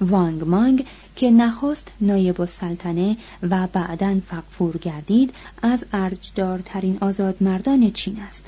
وانگ 0.00 0.44
مانگ 0.44 0.86
که 1.16 1.30
نخست 1.30 1.92
نایب 2.00 2.40
السلطنه 2.40 3.16
و 3.42 3.66
بعدا 3.66 4.20
فقفور 4.30 4.76
گردید 4.76 5.34
از 5.62 5.84
ارجدارترین 5.92 6.98
آزادمردان 7.00 7.90
چین 7.90 8.20
است. 8.20 8.46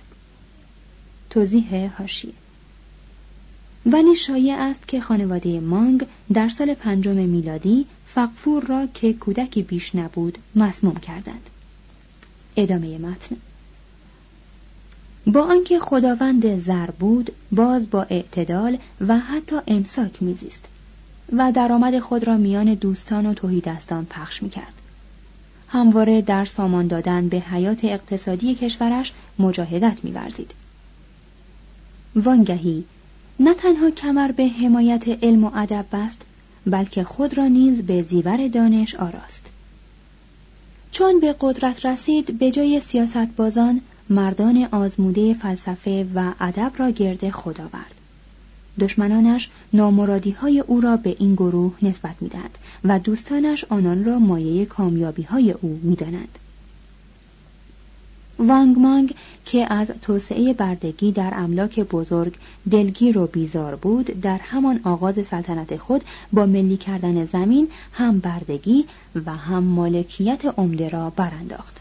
توضیح 1.30 1.96
هاشیه 1.96 2.32
ولی 3.86 4.16
شایع 4.16 4.56
است 4.58 4.88
که 4.88 5.00
خانواده 5.00 5.60
مانگ 5.60 6.06
در 6.32 6.48
سال 6.48 6.74
پنجم 6.74 7.16
میلادی 7.16 7.86
فقفور 8.06 8.64
را 8.64 8.88
که 8.94 9.12
کودکی 9.12 9.62
بیش 9.62 9.94
نبود 9.94 10.38
مسموم 10.56 10.96
کردند. 10.96 11.50
ادامه 12.56 12.98
متن. 12.98 13.36
با 15.26 15.42
آنکه 15.42 15.78
خداوند 15.78 16.60
زر 16.60 16.90
بود 16.90 17.32
باز 17.52 17.90
با 17.90 18.02
اعتدال 18.02 18.78
و 19.08 19.18
حتی 19.18 19.56
امساک 19.66 20.22
میزیست 20.22 20.68
و 21.32 21.52
درآمد 21.52 21.98
خود 21.98 22.24
را 22.24 22.36
میان 22.36 22.74
دوستان 22.74 23.26
و 23.26 23.34
توهیدستان 23.34 24.04
پخش 24.04 24.42
می‌کرد. 24.42 24.72
همواره 25.68 26.22
در 26.22 26.44
سامان 26.44 26.86
دادن 26.86 27.28
به 27.28 27.36
حیات 27.36 27.84
اقتصادی 27.84 28.54
کشورش 28.54 29.12
مجاهدت 29.38 29.98
میورزید. 30.02 30.50
وانگهی 32.16 32.84
نه 33.40 33.54
تنها 33.54 33.90
کمر 33.90 34.32
به 34.32 34.48
حمایت 34.48 35.08
علم 35.08 35.44
و 35.44 35.50
ادب 35.54 35.84
بست 35.92 36.22
بلکه 36.66 37.04
خود 37.04 37.38
را 37.38 37.46
نیز 37.46 37.82
به 37.82 38.02
زیور 38.02 38.48
دانش 38.48 38.94
آراست. 38.94 39.50
چون 40.92 41.20
به 41.20 41.34
قدرت 41.40 41.86
رسید 41.86 42.38
به 42.38 42.50
جای 42.50 42.80
سیاست 42.80 43.36
بازان 43.36 43.80
مردان 44.10 44.68
آزموده 44.72 45.34
فلسفه 45.34 46.06
و 46.14 46.32
ادب 46.40 46.72
را 46.76 46.90
گرد 46.90 47.30
خود 47.30 47.60
آورد 47.60 47.94
دشمنانش 48.80 49.50
نامرادی 49.72 50.30
های 50.30 50.60
او 50.60 50.80
را 50.80 50.96
به 50.96 51.16
این 51.18 51.34
گروه 51.34 51.74
نسبت 51.82 52.14
می‌دهند 52.20 52.58
و 52.84 52.98
دوستانش 52.98 53.64
آنان 53.68 54.04
را 54.04 54.18
مایه 54.18 54.66
کامیابی 54.66 55.22
های 55.22 55.52
او 55.52 55.80
می‌دانند. 55.82 56.38
وانگ 58.38 58.78
مانگ 58.78 59.14
که 59.44 59.72
از 59.72 59.90
توسعه 60.02 60.52
بردگی 60.52 61.12
در 61.12 61.32
املاک 61.36 61.80
بزرگ 61.80 62.34
دلگیر 62.70 63.18
و 63.18 63.26
بیزار 63.26 63.76
بود 63.76 64.20
در 64.20 64.38
همان 64.38 64.80
آغاز 64.84 65.14
سلطنت 65.14 65.76
خود 65.76 66.04
با 66.32 66.46
ملی 66.46 66.76
کردن 66.76 67.24
زمین 67.24 67.68
هم 67.92 68.18
بردگی 68.18 68.84
و 69.26 69.36
هم 69.36 69.62
مالکیت 69.62 70.44
عمده 70.58 70.88
را 70.88 71.10
برانداخت. 71.10 71.79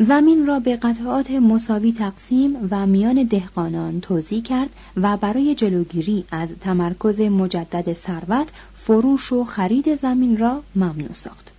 زمین 0.00 0.46
را 0.46 0.60
به 0.60 0.76
قطعات 0.76 1.30
مساوی 1.30 1.92
تقسیم 1.92 2.68
و 2.70 2.86
میان 2.86 3.22
دهقانان 3.22 4.00
توضیح 4.00 4.42
کرد 4.42 4.68
و 4.96 5.16
برای 5.16 5.54
جلوگیری 5.54 6.24
از 6.30 6.48
تمرکز 6.60 7.20
مجدد 7.20 7.92
ثروت 7.92 8.48
فروش 8.74 9.32
و 9.32 9.44
خرید 9.44 9.94
زمین 9.94 10.36
را 10.36 10.62
ممنوع 10.76 11.14
ساخت. 11.14 11.52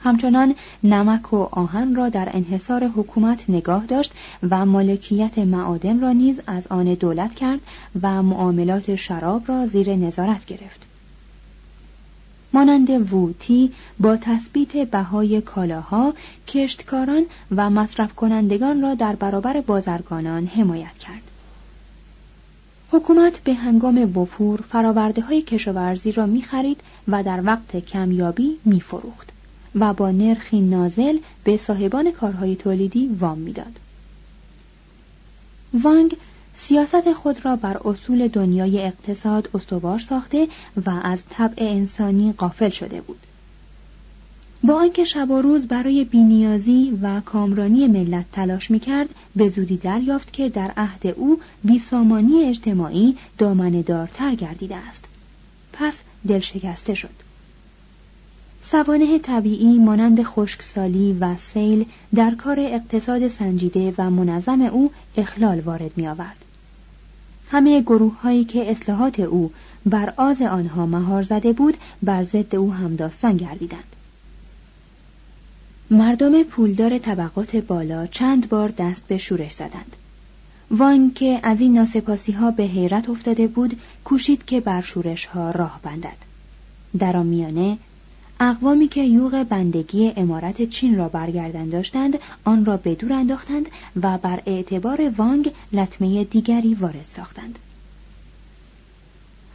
همچنان 0.00 0.54
نمک 0.84 1.32
و 1.32 1.36
آهن 1.36 1.94
را 1.94 2.08
در 2.08 2.28
انحصار 2.32 2.84
حکومت 2.84 3.50
نگاه 3.50 3.86
داشت 3.86 4.12
و 4.50 4.66
مالکیت 4.66 5.38
معادن 5.38 6.00
را 6.00 6.12
نیز 6.12 6.40
از 6.46 6.66
آن 6.66 6.94
دولت 6.94 7.34
کرد 7.34 7.60
و 8.02 8.22
معاملات 8.22 8.96
شراب 8.96 9.42
را 9.48 9.66
زیر 9.66 9.96
نظارت 9.96 10.44
گرفت. 10.46 10.89
مانند 12.52 13.12
ووتی 13.12 13.72
با 14.00 14.16
تثبیت 14.16 14.90
بهای 14.90 15.40
کالاها 15.40 16.14
کشتکاران 16.48 17.26
و 17.56 17.70
مصرف 17.70 18.14
کنندگان 18.14 18.82
را 18.82 18.94
در 18.94 19.16
برابر 19.16 19.60
بازرگانان 19.60 20.46
حمایت 20.46 20.98
کرد 20.98 21.22
حکومت 22.92 23.38
به 23.38 23.54
هنگام 23.54 24.18
وفور 24.18 24.60
فراورده 24.60 25.22
های 25.22 25.42
کشاورزی 25.42 26.12
را 26.12 26.26
می 26.26 26.42
خرید 26.42 26.80
و 27.08 27.22
در 27.22 27.40
وقت 27.44 27.76
کمیابی 27.76 28.56
می 28.64 28.80
فروخت 28.80 29.28
و 29.74 29.94
با 29.94 30.10
نرخی 30.10 30.60
نازل 30.60 31.18
به 31.44 31.56
صاحبان 31.56 32.10
کارهای 32.10 32.56
تولیدی 32.56 33.16
وام 33.20 33.38
می‌داد. 33.38 33.80
وانگ 35.82 36.16
سیاست 36.66 37.12
خود 37.12 37.44
را 37.44 37.56
بر 37.56 37.80
اصول 37.84 38.28
دنیای 38.28 38.82
اقتصاد 38.82 39.50
استوار 39.54 39.98
ساخته 39.98 40.48
و 40.86 40.90
از 41.02 41.22
طبع 41.30 41.54
انسانی 41.58 42.32
قافل 42.32 42.68
شده 42.68 43.00
بود. 43.00 43.18
با 44.62 44.74
آنکه 44.74 45.04
شب 45.04 45.30
و 45.30 45.42
روز 45.42 45.66
برای 45.66 46.04
بینیازی 46.04 46.98
و 47.02 47.20
کامرانی 47.20 47.86
ملت 47.86 48.24
تلاش 48.32 48.70
می‌کرد 48.70 49.08
به 49.36 49.48
زودی 49.48 49.76
دریافت 49.76 50.32
که 50.32 50.48
در 50.48 50.72
عهد 50.76 51.06
او 51.06 51.40
بیسامانی 51.64 52.44
اجتماعی 52.44 53.16
دامنه 53.38 53.82
دارتر 53.82 54.34
گردیده 54.34 54.76
است 54.76 55.04
پس 55.72 55.98
دل 56.28 56.40
شکسته 56.40 56.94
شد 56.94 57.30
سوانه 58.62 59.18
طبیعی 59.18 59.78
مانند 59.78 60.22
خشکسالی 60.22 61.16
و 61.20 61.36
سیل 61.36 61.84
در 62.14 62.30
کار 62.30 62.60
اقتصاد 62.60 63.28
سنجیده 63.28 63.94
و 63.98 64.10
منظم 64.10 64.62
او 64.62 64.90
اخلال 65.16 65.60
وارد 65.60 65.90
می 65.96 66.08
آورد. 66.08 66.36
همه 67.50 67.80
گروه 67.80 68.20
هایی 68.20 68.44
که 68.44 68.70
اصلاحات 68.70 69.20
او 69.20 69.52
بر 69.86 70.14
آز 70.16 70.42
آنها 70.42 70.86
مهار 70.86 71.22
زده 71.22 71.52
بود 71.52 71.76
بر 72.02 72.24
ضد 72.24 72.56
او 72.56 72.74
همداستان 72.74 73.36
گردیدند. 73.36 73.96
مردم 75.90 76.42
پولدار 76.42 76.98
طبقات 76.98 77.56
بالا 77.56 78.06
چند 78.06 78.48
بار 78.48 78.68
دست 78.68 79.06
به 79.06 79.18
شورش 79.18 79.52
زدند. 79.52 79.96
وان 80.70 81.12
که 81.14 81.40
از 81.42 81.60
این 81.60 81.72
ناسپاسی 81.72 82.32
ها 82.32 82.50
به 82.50 82.62
حیرت 82.62 83.08
افتاده 83.08 83.46
بود 83.46 83.80
کوشید 84.04 84.44
که 84.44 84.60
بر 84.60 84.82
شورش 84.82 85.26
ها 85.26 85.50
راه 85.50 85.80
بندد. 85.82 86.16
در 86.98 87.22
میانه 87.22 87.78
اقوامی 88.42 88.88
که 88.88 89.02
یوغ 89.02 89.46
بندگی 89.48 90.12
امارت 90.16 90.68
چین 90.68 90.96
را 90.96 91.08
برگردن 91.08 91.68
داشتند 91.68 92.18
آن 92.44 92.64
را 92.64 92.76
به 92.76 92.94
دور 92.94 93.12
انداختند 93.12 93.66
و 94.02 94.18
بر 94.18 94.42
اعتبار 94.46 95.12
وانگ 95.16 95.52
لطمه 95.72 96.24
دیگری 96.24 96.74
وارد 96.74 97.06
ساختند. 97.08 97.58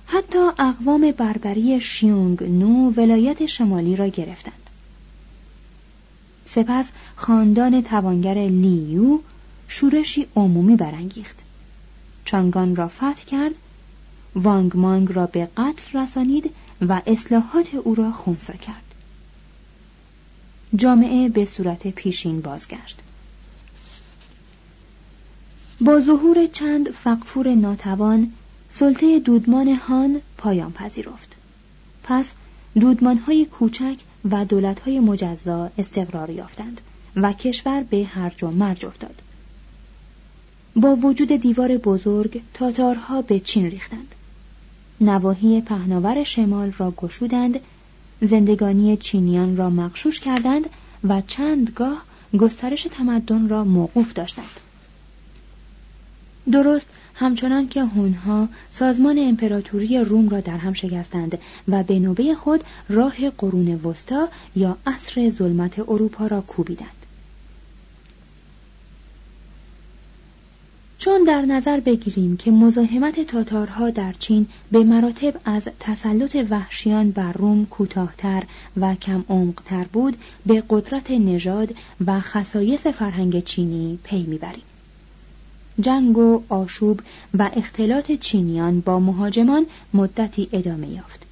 حتی 0.05 0.39
اقوام 0.59 1.11
بربری 1.11 1.81
شیونگ 1.81 2.43
نو 2.43 2.91
ولایت 2.91 3.45
شمالی 3.45 3.95
را 3.95 4.07
گرفتند. 4.07 4.69
سپس 6.45 6.91
خاندان 7.15 7.81
توانگر 7.81 8.37
لیو 8.37 9.19
شورشی 9.67 10.27
عمومی 10.35 10.75
برانگیخت. 10.75 11.39
چانگان 12.25 12.75
را 12.75 12.87
فتح 12.87 13.25
کرد 13.27 13.55
وانگ 14.35 14.77
مانگ 14.77 15.13
را 15.13 15.25
به 15.25 15.49
قتل 15.57 15.99
رسانید 15.99 16.51
و 16.81 17.01
اصلاحات 17.07 17.75
او 17.75 17.95
را 17.95 18.11
خونسا 18.11 18.53
کرد. 18.53 18.95
جامعه 20.75 21.29
به 21.29 21.45
صورت 21.45 21.87
پیشین 21.87 22.41
بازگشت. 22.41 22.99
با 25.81 26.01
ظهور 26.01 26.45
چند 26.45 26.91
فقفور 26.91 27.55
ناتوان 27.55 28.31
سلطه 28.69 29.19
دودمان 29.19 29.67
هان 29.67 30.21
پایان 30.37 30.71
پذیرفت. 30.71 31.35
پس 32.03 32.33
دودمانهای 32.79 33.45
کوچک 33.45 33.97
و 34.31 34.45
دولتهای 34.45 34.99
مجزا 34.99 35.71
استقرار 35.77 36.29
یافتند 36.29 36.81
و 37.15 37.33
کشور 37.33 37.83
به 37.83 38.05
هرج 38.05 38.43
و 38.43 38.51
مرج 38.51 38.85
افتاد. 38.85 39.21
با 40.75 40.95
وجود 40.95 41.31
دیوار 41.31 41.77
بزرگ 41.77 42.41
تاتارها 42.53 43.21
به 43.21 43.39
چین 43.39 43.65
ریختند. 43.65 44.15
نواحی 45.01 45.61
پهناور 45.61 46.23
شمال 46.23 46.71
را 46.77 46.93
گشودند 46.97 47.59
زندگانی 48.21 48.97
چینیان 48.97 49.57
را 49.57 49.69
مقشوش 49.69 50.19
کردند 50.19 50.69
و 51.09 51.21
چندگاه 51.27 52.03
گسترش 52.37 52.83
تمدن 52.83 53.49
را 53.49 53.63
موقوف 53.63 54.13
داشتند. 54.13 54.59
درست 56.51 56.87
همچنان 57.15 57.67
که 57.67 57.85
هونها 57.85 58.47
سازمان 58.71 59.19
امپراتوری 59.19 59.97
روم 59.97 60.29
را 60.29 60.39
در 60.39 60.57
هم 60.57 60.73
شکستند 60.73 61.37
و 61.67 61.83
به 61.83 61.99
نوبه 61.99 62.35
خود 62.35 62.63
راه 62.89 63.29
قرون 63.29 63.75
وسطا 63.75 64.27
یا 64.55 64.77
عصر 64.87 65.29
ظلمت 65.29 65.79
اروپا 65.79 66.27
را 66.27 66.41
کوبیدند. 66.41 66.94
چون 70.97 71.23
در 71.23 71.41
نظر 71.41 71.79
بگیریم 71.79 72.37
که 72.37 72.51
مزاحمت 72.51 73.19
تاتارها 73.19 73.89
در 73.89 74.13
چین 74.19 74.47
به 74.71 74.83
مراتب 74.83 75.33
از 75.45 75.67
تسلط 75.79 76.45
وحشیان 76.49 77.11
بر 77.11 77.33
روم 77.33 77.65
کوتاهتر 77.65 78.43
و 78.77 78.95
کم 78.95 79.23
عمقتر 79.29 79.83
بود 79.83 80.17
به 80.45 80.63
قدرت 80.69 81.11
نژاد 81.11 81.75
و 82.05 82.19
خصایص 82.19 82.87
فرهنگ 82.87 83.43
چینی 83.43 83.99
پی 84.03 84.23
می‌بریم. 84.23 84.63
جنگ 85.79 86.17
و 86.17 86.43
آشوب 86.49 87.01
و 87.33 87.49
اختلاط 87.53 88.11
چینیان 88.11 88.79
با 88.79 88.99
مهاجمان 88.99 89.65
مدتی 89.93 90.49
ادامه 90.51 90.87
یافت. 90.87 91.25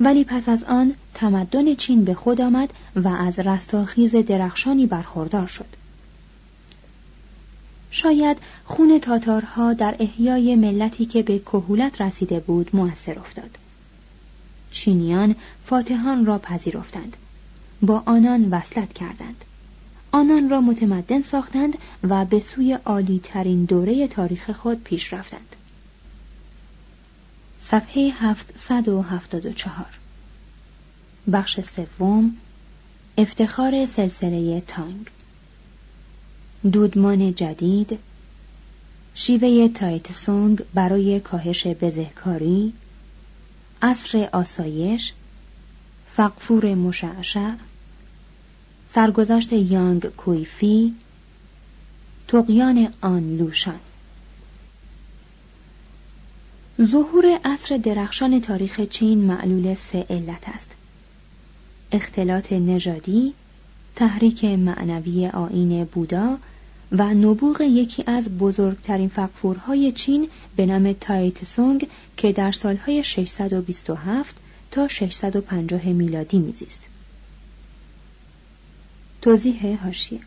ولی 0.00 0.24
پس 0.24 0.48
از 0.48 0.64
آن 0.64 0.94
تمدن 1.14 1.74
چین 1.74 2.04
به 2.04 2.14
خود 2.14 2.40
آمد 2.40 2.72
و 2.96 3.08
از 3.08 3.38
رستاخیز 3.38 4.16
درخشانی 4.16 4.86
برخوردار 4.86 5.46
شد. 5.46 5.85
شاید 7.90 8.38
خون 8.64 8.98
تاتارها 8.98 9.72
در 9.72 9.96
احیای 9.98 10.56
ملتی 10.56 11.06
که 11.06 11.22
به 11.22 11.38
کهولت 11.38 12.00
رسیده 12.00 12.40
بود 12.40 12.76
موثر 12.76 13.18
افتاد. 13.18 13.58
چینیان 14.70 15.34
فاتحان 15.64 16.26
را 16.26 16.38
پذیرفتند. 16.38 17.16
با 17.82 18.02
آنان 18.06 18.50
وصلت 18.50 18.92
کردند. 18.92 19.44
آنان 20.12 20.50
را 20.50 20.60
متمدن 20.60 21.22
ساختند 21.22 21.78
و 22.02 22.24
به 22.24 22.40
سوی 22.40 22.72
عالی 22.72 23.20
ترین 23.24 23.64
دوره 23.64 24.08
تاریخ 24.08 24.50
خود 24.50 24.84
پیش 24.84 25.12
رفتند. 25.12 25.56
صفحه 27.60 28.12
774 28.14 29.86
بخش 31.32 31.60
سوم. 31.60 32.36
افتخار 33.18 33.86
سلسله 33.86 34.60
تانگ. 34.60 35.10
دودمان 36.72 37.34
جدید 37.34 37.98
شیوه 39.14 39.68
تایت 39.68 40.12
سونگ 40.12 40.62
برای 40.74 41.20
کاهش 41.20 41.66
بزهکاری 41.66 42.72
عصر 43.82 44.28
آسایش 44.32 45.12
فقفور 46.16 46.74
مشعشع 46.74 47.50
سرگذشت 48.88 49.52
یانگ 49.52 50.06
کویفی 50.06 50.94
تقیان 52.28 52.92
آن 53.00 53.36
لوشان. 53.36 53.80
ظهور 56.82 57.38
عصر 57.44 57.76
درخشان 57.76 58.40
تاریخ 58.40 58.80
چین 58.80 59.18
معلول 59.18 59.74
سه 59.74 60.06
علت 60.10 60.48
است. 60.48 60.68
اختلاط 61.92 62.52
نژادی 62.52 63.32
تحریک 63.96 64.44
معنوی 64.44 65.26
آین 65.26 65.84
بودا 65.84 66.38
و 66.92 67.14
نبوغ 67.14 67.60
یکی 67.60 68.04
از 68.06 68.28
بزرگترین 68.28 69.08
فقفورهای 69.08 69.92
چین 69.92 70.28
به 70.56 70.66
نام 70.66 70.92
تایت 70.92 71.44
سونگ 71.44 71.88
که 72.16 72.32
در 72.32 72.52
سالهای 72.52 73.04
627 73.04 74.34
تا 74.70 74.88
650 74.88 75.86
میلادی 75.86 76.38
میزیست. 76.38 76.88
توضیح 79.22 79.84
هاشیه 79.84 80.20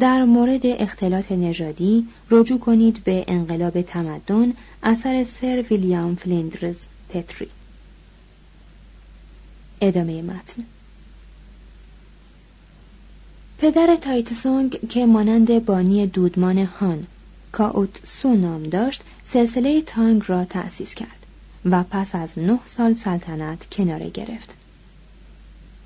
در 0.00 0.24
مورد 0.24 0.60
اختلاط 0.64 1.32
نژادی 1.32 2.06
رجوع 2.30 2.58
کنید 2.58 3.04
به 3.04 3.24
انقلاب 3.28 3.82
تمدن 3.82 4.52
اثر 4.82 5.24
سر 5.24 5.64
ویلیام 5.70 6.14
فلیندرز 6.14 6.78
پتری. 7.08 7.48
ادامه 9.80 10.22
متن. 10.22 10.64
پدر 13.58 13.96
تایتسونگ 13.96 14.88
که 14.88 15.06
مانند 15.06 15.64
بانی 15.64 16.06
دودمان 16.06 16.58
هان 16.58 17.06
کاوت 17.52 18.00
سو 18.06 18.34
نام 18.34 18.62
داشت 18.62 19.02
سلسله 19.24 19.82
تانگ 19.82 20.22
را 20.26 20.44
تأسیس 20.44 20.94
کرد 20.94 21.26
و 21.64 21.84
پس 21.90 22.14
از 22.14 22.38
نه 22.38 22.58
سال 22.66 22.94
سلطنت 22.94 23.70
کناره 23.70 24.10
گرفت. 24.10 24.56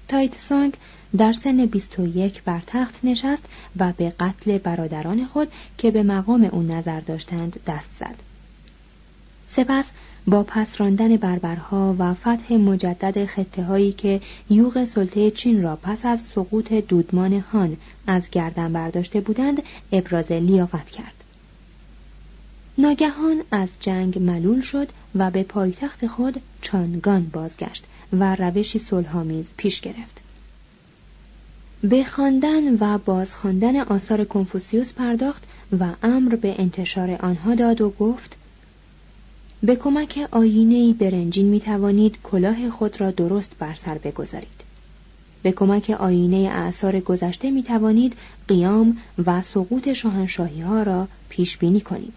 تایتسونگ 0.09 0.73
در 1.17 1.33
سن 1.33 1.67
21 1.67 2.43
بر 2.43 2.63
تخت 2.67 2.99
نشست 3.05 3.45
و 3.77 3.93
به 3.93 4.13
قتل 4.21 4.59
برادران 4.59 5.27
خود 5.27 5.53
که 5.79 5.91
به 5.91 6.03
مقام 6.03 6.45
او 6.45 6.63
نظر 6.63 7.01
داشتند 7.01 7.61
دست 7.67 7.91
زد. 7.99 8.15
سپس 9.49 9.91
با 10.29 10.43
پس 10.43 10.81
راندن 10.81 11.17
بربرها 11.17 11.97
و 11.99 12.15
فتح 12.15 12.55
مجدد 12.55 13.25
خطه 13.25 13.63
هایی 13.63 13.93
که 13.93 14.21
یوغ 14.51 14.85
سلطه 14.85 15.31
چین 15.31 15.63
را 15.63 15.77
پس 15.77 16.07
از 16.07 16.21
سقوط 16.21 16.73
دودمان 16.73 17.33
هان 17.33 17.77
از 18.07 18.31
گردن 18.31 18.73
برداشته 18.73 19.21
بودند 19.21 19.63
ابراز 19.93 20.33
لیاقت 20.33 20.91
کرد. 20.91 21.15
ناگهان 22.79 23.43
از 23.51 23.71
جنگ 23.81 24.19
ملول 24.19 24.61
شد 24.61 24.89
و 25.15 25.31
به 25.31 25.43
پایتخت 25.43 26.07
خود 26.07 26.43
چانگان 26.61 27.31
بازگشت 27.33 27.85
و 28.13 28.35
روشی 28.35 28.79
صلحآمیز 28.79 29.51
پیش 29.57 29.81
گرفت. 29.81 30.21
به 31.83 32.05
خواندن 32.05 32.75
و 32.75 32.99
بازخواندن 32.99 33.81
آثار 33.81 34.25
کنفوسیوس 34.25 34.93
پرداخت 34.93 35.43
و 35.81 35.87
امر 36.03 36.35
به 36.37 36.55
انتشار 36.59 37.11
آنها 37.11 37.55
داد 37.55 37.81
و 37.81 37.91
گفت 37.91 38.37
به 39.63 39.77
کمک 39.77 40.29
آینه 40.31 40.93
برنجین 40.93 41.47
می 41.47 41.61
توانید 41.61 42.19
کلاه 42.23 42.71
خود 42.71 43.01
را 43.01 43.11
درست 43.11 43.53
بر 43.59 43.75
سر 43.75 43.99
بگذارید 43.99 44.61
به 45.43 45.53
کمک 45.53 45.91
آینه 45.91 46.37
اعثار 46.37 47.01
گذشته 47.01 47.51
می 47.51 47.63
توانید 47.63 48.17
قیام 48.49 48.99
و 49.27 49.43
سقوط 49.43 49.93
شاهنشاهی 49.93 50.61
ها 50.61 50.83
را 50.83 51.09
پیش 51.29 51.57
بینی 51.57 51.81
کنید 51.81 52.17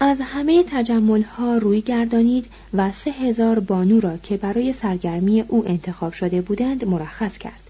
از 0.00 0.20
همه 0.20 0.64
تجمل 0.70 1.22
ها 1.22 1.58
روی 1.58 1.80
گردانید 1.80 2.46
و 2.74 2.92
سه 2.92 3.10
هزار 3.10 3.60
بانو 3.60 4.00
را 4.00 4.16
که 4.16 4.36
برای 4.36 4.72
سرگرمی 4.72 5.40
او 5.40 5.68
انتخاب 5.68 6.12
شده 6.12 6.40
بودند 6.40 6.84
مرخص 6.84 7.38
کرد. 7.38 7.60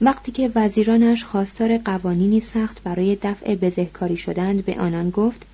وقتی 0.00 0.32
که 0.32 0.52
وزیرانش 0.54 1.24
خواستار 1.24 1.78
قوانینی 1.78 2.40
سخت 2.40 2.82
برای 2.82 3.16
دفع 3.22 3.54
بزهکاری 3.54 4.16
شدند 4.16 4.64
به 4.64 4.80
آنان 4.80 5.10
گفت 5.10 5.46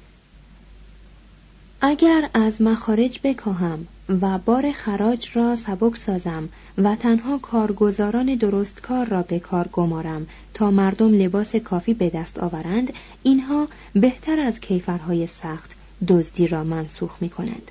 اگر 1.83 2.31
از 2.35 2.63
مخارج 2.63 3.21
بکاهم 3.25 3.87
و 4.21 4.39
بار 4.39 4.73
خراج 4.73 5.29
را 5.35 5.57
سبک 5.57 5.97
سازم 5.97 6.49
و 6.79 6.97
تنها 6.97 7.39
کارگزاران 7.39 8.35
درست 8.35 8.81
کار 8.81 9.07
را 9.07 9.23
به 9.23 9.39
کار 9.39 9.69
گمارم 9.73 10.27
تا 10.55 10.71
مردم 10.71 11.13
لباس 11.15 11.57
کافی 11.57 11.95
به 11.95 12.11
دست 12.11 12.39
آورند 12.39 12.93
اینها 13.23 13.69
بهتر 13.93 14.41
از 14.41 14.61
کیفرهای 14.61 15.27
سخت 15.27 15.71
دزدی 16.09 16.47
را 16.47 16.65
منسوخ 16.65 17.17
می 17.21 17.29
کنند. 17.29 17.71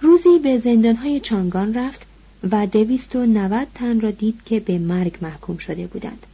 روزی 0.00 0.38
به 0.38 0.58
زندانهای 0.58 1.20
چانگان 1.20 1.74
رفت 1.74 2.06
و 2.50 2.66
دویست 2.66 3.16
و 3.16 3.26
نود 3.26 3.66
تن 3.74 4.00
را 4.00 4.10
دید 4.10 4.40
که 4.44 4.60
به 4.60 4.78
مرگ 4.78 5.18
محکوم 5.22 5.56
شده 5.56 5.86
بودند. 5.86 6.26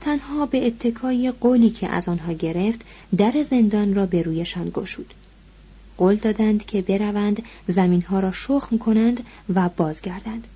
تنها 0.00 0.46
به 0.46 0.66
اتکای 0.66 1.32
قولی 1.40 1.70
که 1.70 1.88
از 1.88 2.08
آنها 2.08 2.32
گرفت 2.32 2.80
در 3.16 3.44
زندان 3.50 3.94
را 3.94 4.06
به 4.06 4.22
رویشان 4.22 4.70
گشود. 4.74 5.14
قول 5.96 6.14
دادند 6.14 6.66
که 6.66 6.82
بروند 6.82 7.42
زمینها 7.68 8.20
را 8.20 8.32
شخم 8.32 8.78
کنند 8.78 9.26
و 9.54 9.68
بازگردند. 9.68 10.46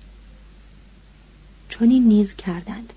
چنین 1.69 2.03
نیز 2.03 2.35
کردند 2.35 2.93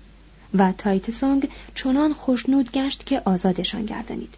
و 0.53 0.73
تایتسونگ 0.77 1.49
چنان 1.75 2.13
خوشنود 2.13 2.71
گشت 2.71 3.05
که 3.05 3.21
آزادشان 3.25 3.85
گردانید. 3.85 4.33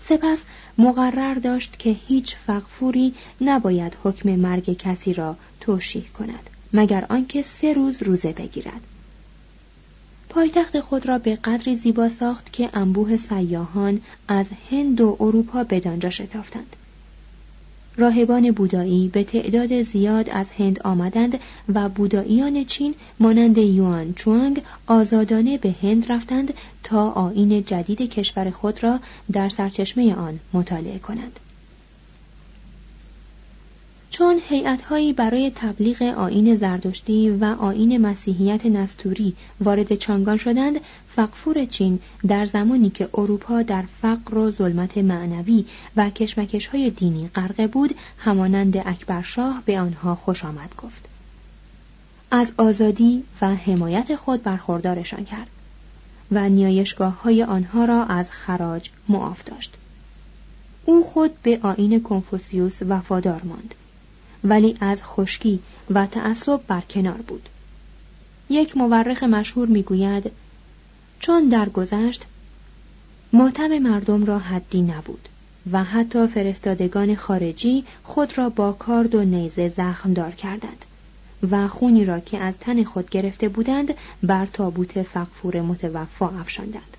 سپس 0.00 0.42
مقرر 0.78 1.34
داشت 1.34 1.78
که 1.78 1.90
هیچ 1.90 2.36
فقفوری 2.36 3.14
نباید 3.40 3.96
حکم 4.02 4.30
مرگ 4.36 4.72
کسی 4.72 5.12
را 5.14 5.36
توشیح 5.60 6.08
کند 6.18 6.50
مگر 6.72 7.06
آنکه 7.08 7.42
سه 7.42 7.72
روز 7.72 8.02
روزه 8.02 8.32
بگیرد. 8.32 8.80
پایتخت 10.28 10.80
خود 10.80 11.08
را 11.08 11.18
به 11.18 11.36
قدری 11.36 11.76
زیبا 11.76 12.08
ساخت 12.08 12.52
که 12.52 12.70
انبوه 12.74 13.16
سیاهان 13.16 14.00
از 14.28 14.50
هند 14.70 15.00
و 15.00 15.16
اروپا 15.20 15.64
بدانجا 15.64 16.10
شتافتند. 16.10 16.76
راهبان 17.96 18.50
بودایی 18.50 19.08
به 19.08 19.24
تعداد 19.24 19.82
زیاد 19.82 20.30
از 20.30 20.50
هند 20.50 20.80
آمدند 20.84 21.40
و 21.74 21.88
بوداییان 21.88 22.64
چین 22.64 22.94
مانند 23.20 23.58
یوان 23.58 24.14
چوانگ 24.14 24.62
آزادانه 24.86 25.58
به 25.58 25.74
هند 25.82 26.12
رفتند 26.12 26.54
تا 26.84 27.10
آین 27.10 27.64
جدید 27.64 28.02
کشور 28.02 28.50
خود 28.50 28.82
را 28.82 29.00
در 29.32 29.48
سرچشمه 29.48 30.14
آن 30.14 30.40
مطالعه 30.52 30.98
کنند. 30.98 31.40
چون 34.10 34.40
هیئت‌هایی 34.48 35.12
برای 35.12 35.52
تبلیغ 35.54 36.02
آین 36.02 36.56
زردشتی 36.56 37.30
و 37.30 37.44
آین 37.44 37.98
مسیحیت 37.98 38.66
نستوری 38.66 39.36
وارد 39.60 39.94
چانگان 39.94 40.36
شدند 40.36 40.80
فقفور 41.16 41.64
چین 41.64 41.98
در 42.26 42.46
زمانی 42.46 42.90
که 42.90 43.08
اروپا 43.14 43.62
در 43.62 43.84
فقر 44.02 44.38
و 44.38 44.50
ظلمت 44.50 44.98
معنوی 44.98 45.64
و 45.96 46.10
کشمکش 46.10 46.66
های 46.66 46.90
دینی 46.90 47.28
غرقه 47.34 47.66
بود 47.66 47.94
همانند 48.18 48.76
اکبرشاه 48.76 49.62
به 49.66 49.80
آنها 49.80 50.14
خوش 50.14 50.44
آمد 50.44 50.74
گفت. 50.82 51.04
از 52.30 52.52
آزادی 52.56 53.22
و 53.40 53.54
حمایت 53.54 54.16
خود 54.16 54.42
برخوردارشان 54.42 55.24
کرد 55.24 55.48
و 56.32 56.48
نیایشگاه 56.48 57.22
های 57.22 57.42
آنها 57.42 57.84
را 57.84 58.04
از 58.04 58.30
خراج 58.30 58.90
معاف 59.08 59.44
داشت. 59.44 59.74
او 60.84 61.04
خود 61.04 61.42
به 61.42 61.58
آین 61.62 62.02
کنفوسیوس 62.02 62.82
وفادار 62.82 63.42
ماند. 63.44 63.74
ولی 64.44 64.76
از 64.80 65.02
خشکی 65.02 65.60
و 65.90 66.06
تعصب 66.06 66.60
برکنار 66.66 67.22
بود. 67.26 67.48
یک 68.50 68.76
مورخ 68.76 69.22
مشهور 69.22 69.68
می‌گوید 69.68 70.30
چون 71.20 71.48
درگذشت 71.48 72.24
ماتم 73.32 73.78
مردم 73.78 74.24
را 74.24 74.38
حدی 74.38 74.82
نبود 74.82 75.28
و 75.72 75.84
حتی 75.84 76.26
فرستادگان 76.26 77.14
خارجی 77.14 77.84
خود 78.02 78.38
را 78.38 78.48
با 78.48 78.72
کارد 78.72 79.14
و 79.14 79.24
نیزه 79.24 79.68
زخم 79.68 80.12
دار 80.12 80.30
کردند 80.30 80.84
و 81.50 81.68
خونی 81.68 82.04
را 82.04 82.20
که 82.20 82.38
از 82.38 82.58
تن 82.58 82.84
خود 82.84 83.10
گرفته 83.10 83.48
بودند 83.48 83.94
بر 84.22 84.46
تابوت 84.46 85.02
فقفور 85.02 85.60
متوفا 85.60 86.28
افشاندند. 86.28 86.96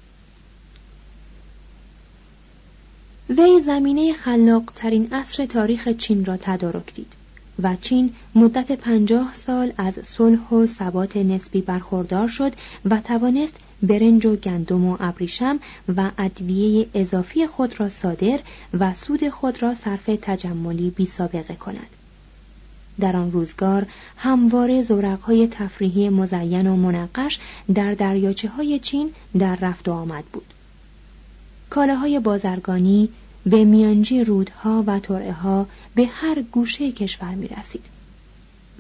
وی 3.30 3.62
زمینه 3.62 4.14
خلاق 4.14 4.64
ترین 4.76 5.14
عصر 5.14 5.46
تاریخ 5.46 5.88
چین 5.88 6.26
را 6.26 6.38
تدارک 6.38 6.94
دید. 6.94 7.19
و 7.64 7.76
چین 7.76 8.14
مدت 8.36 8.72
پنجاه 8.72 9.36
سال 9.36 9.74
از 9.78 10.00
صلح 10.06 10.50
و 10.50 10.68
ثبات 10.68 11.18
نسبی 11.18 11.62
برخوردار 11.62 12.28
شد 12.28 12.54
و 12.86 13.02
توانست 13.02 13.56
برنج 13.84 14.26
و 14.26 14.36
گندم 14.36 14.86
و 14.86 14.98
ابریشم 15.00 15.60
و 15.96 16.12
ادویه 16.18 16.88
اضافی 16.94 17.48
خود 17.48 17.80
را 17.80 17.90
صادر 17.90 18.40
و 18.80 18.94
سود 18.94 19.30
خود 19.30 19.62
را 19.62 19.76
صرف 19.76 20.06
تجملی 20.22 20.90
بی 20.90 21.06
سابقه 21.06 21.56
کند. 21.56 21.88
در 23.00 23.16
آن 23.16 23.32
روزگار 23.32 23.86
همواره 24.18 24.84
زورقهای 24.84 25.48
تفریحی 25.48 26.10
مزین 26.10 26.68
و 26.68 26.76
منقش 26.76 27.40
در 27.74 27.94
دریاچه 27.94 28.50
های 28.50 28.80
چین 28.80 29.12
در 29.40 29.56
رفت 29.56 29.88
و 29.88 29.92
آمد 29.92 30.24
بود. 30.26 30.54
کالاهای 31.70 32.20
بازرگانی 32.20 33.10
به 33.46 33.66
میانجی 33.66 34.24
رودها 34.24 34.84
و 34.88 35.00
ترعه 35.00 35.32
ها 35.32 35.68
به 35.96 36.06
هر 36.06 36.42
گوشه 36.42 36.92
کشور 36.92 37.36
می 37.36 37.48
رسید. 37.48 37.86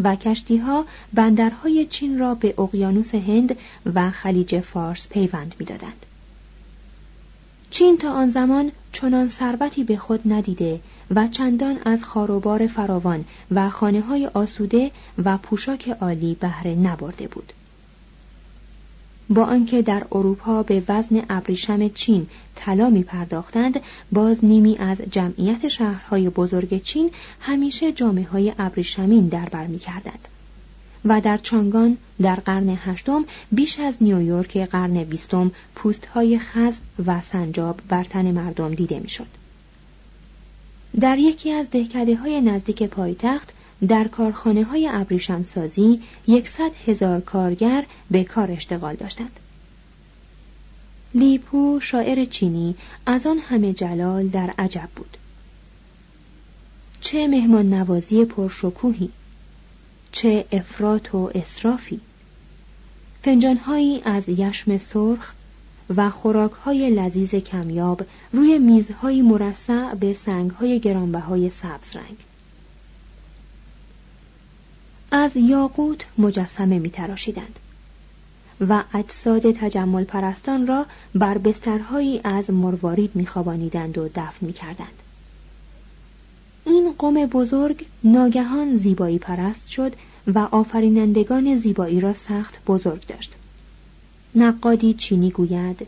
و 0.03 0.15
کشتی 0.15 0.57
ها 0.57 0.85
بندرهای 1.13 1.85
چین 1.85 2.19
را 2.19 2.35
به 2.35 2.53
اقیانوس 2.57 3.15
هند 3.15 3.57
و 3.95 4.11
خلیج 4.11 4.59
فارس 4.59 5.07
پیوند 5.07 5.55
می‌دادند. 5.59 6.05
چین 7.69 7.97
تا 7.97 8.11
آن 8.11 8.29
زمان 8.29 8.71
چنان 8.93 9.27
ثروتی 9.27 9.83
به 9.83 9.97
خود 9.97 10.21
ندیده 10.25 10.79
و 11.15 11.27
چندان 11.27 11.79
از 11.85 12.03
خاروبار 12.03 12.67
فراوان 12.67 13.25
و 13.51 13.69
خانه 13.69 14.01
های 14.01 14.27
آسوده 14.27 14.91
و 15.25 15.37
پوشاک 15.37 15.89
عالی 15.89 16.37
بهره 16.39 16.75
نبرده 16.75 17.27
بود. 17.27 17.53
با 19.29 19.43
آنکه 19.43 19.81
در 19.81 20.05
اروپا 20.11 20.63
به 20.63 20.83
وزن 20.87 21.23
ابریشم 21.29 21.87
چین 21.87 22.27
طلا 22.55 22.89
می 22.89 23.03
پرداختند 23.03 23.79
باز 24.11 24.45
نیمی 24.45 24.77
از 24.77 25.01
جمعیت 25.11 25.67
شهرهای 25.67 26.29
بزرگ 26.29 26.81
چین 26.81 27.11
همیشه 27.39 27.91
جامعه 27.91 28.27
های 28.27 28.53
ابریشمین 28.59 29.27
در 29.27 29.49
بر 29.49 29.67
می. 29.67 29.79
و 31.05 31.21
در 31.21 31.37
چانگان 31.37 31.97
در 32.21 32.35
قرن 32.35 32.77
هشتم 32.85 33.25
بیش 33.51 33.79
از 33.79 33.95
نیویورک 34.01 34.57
قرن 34.57 35.03
بیستم 35.03 35.51
پوست 35.75 36.05
های 36.05 36.39
خز 36.39 36.73
و 37.05 37.21
سنجاب 37.21 37.79
بر 37.87 38.03
تن 38.03 38.31
مردم 38.31 38.73
دیده 38.73 38.99
می‌شد. 38.99 39.27
در 40.99 41.17
یکی 41.17 41.51
از 41.51 41.69
دهکده 41.69 42.15
های 42.15 42.41
نزدیک 42.41 42.83
پایتخت 42.83 43.53
در 43.87 44.07
کارخانه 44.07 44.63
های 44.63 44.89
ابریشم 44.91 45.43
سازی 45.43 46.01
یکصد 46.27 46.71
هزار 46.87 47.21
کارگر 47.21 47.85
به 48.11 48.23
کار 48.23 48.51
اشتغال 48.51 48.95
داشتند. 48.95 49.39
لیپو 51.13 51.79
شاعر 51.79 52.25
چینی 52.25 52.75
از 53.05 53.27
آن 53.27 53.37
همه 53.37 53.73
جلال 53.73 54.27
در 54.27 54.53
عجب 54.57 54.89
بود. 54.95 55.17
چه 57.01 57.27
مهمان 57.27 57.73
نوازی 57.73 58.25
پرشکوهی 58.25 59.09
چه 60.11 60.45
افراط 60.51 61.15
و 61.15 61.31
اسرافی 61.35 61.99
فنجانهایی 63.23 64.01
از 64.05 64.29
یشم 64.29 64.77
سرخ 64.77 65.33
و 65.95 66.09
خوراکهای 66.09 66.89
لذیذ 66.89 67.35
کمیاب 67.35 68.05
روی 68.33 68.59
میزهای 68.59 69.21
مرصع 69.21 69.95
به 69.95 70.13
سنگهای 70.13 70.79
گرانبهای 70.79 71.49
سبز 71.49 71.95
رنگ 71.95 72.17
از 75.11 75.37
یاقوت 75.37 76.05
مجسمه 76.17 76.79
می 76.79 76.89
تراشیدند. 76.89 77.59
و 78.67 78.83
اجساد 78.93 79.51
تجمل 79.51 80.03
پرستان 80.03 80.67
را 80.67 80.85
بر 81.15 81.37
بسترهایی 81.37 82.21
از 82.23 82.49
مروارید 82.49 83.15
میخوابانیدند 83.15 83.97
و 83.97 84.09
دفن 84.15 84.45
می‌کردند 84.45 85.03
این 86.65 86.93
قوم 86.97 87.25
بزرگ 87.25 87.85
ناگهان 88.03 88.77
زیبایی 88.77 89.19
پرست 89.19 89.69
شد 89.69 89.93
و 90.27 90.39
آفرینندگان 90.39 91.55
زیبایی 91.55 91.99
را 91.99 92.13
سخت 92.13 92.65
بزرگ 92.67 93.07
داشت 93.07 93.35
نقادی 94.35 94.93
چینی 94.93 95.31
گوید 95.31 95.87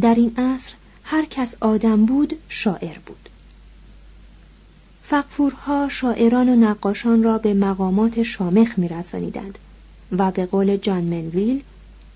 در 0.00 0.14
این 0.14 0.34
عصر 0.36 0.72
هر 1.04 1.24
کس 1.24 1.54
آدم 1.60 2.06
بود 2.06 2.38
شاعر 2.48 2.98
بود 3.06 3.27
فقفورها 5.10 5.88
شاعران 5.88 6.48
و 6.48 6.56
نقاشان 6.56 7.22
را 7.22 7.38
به 7.38 7.54
مقامات 7.54 8.22
شامخ 8.22 8.78
میرسانیدند 8.78 9.58
و 10.12 10.30
به 10.30 10.46
قول 10.46 10.76
جان 10.76 11.04
منویل 11.04 11.62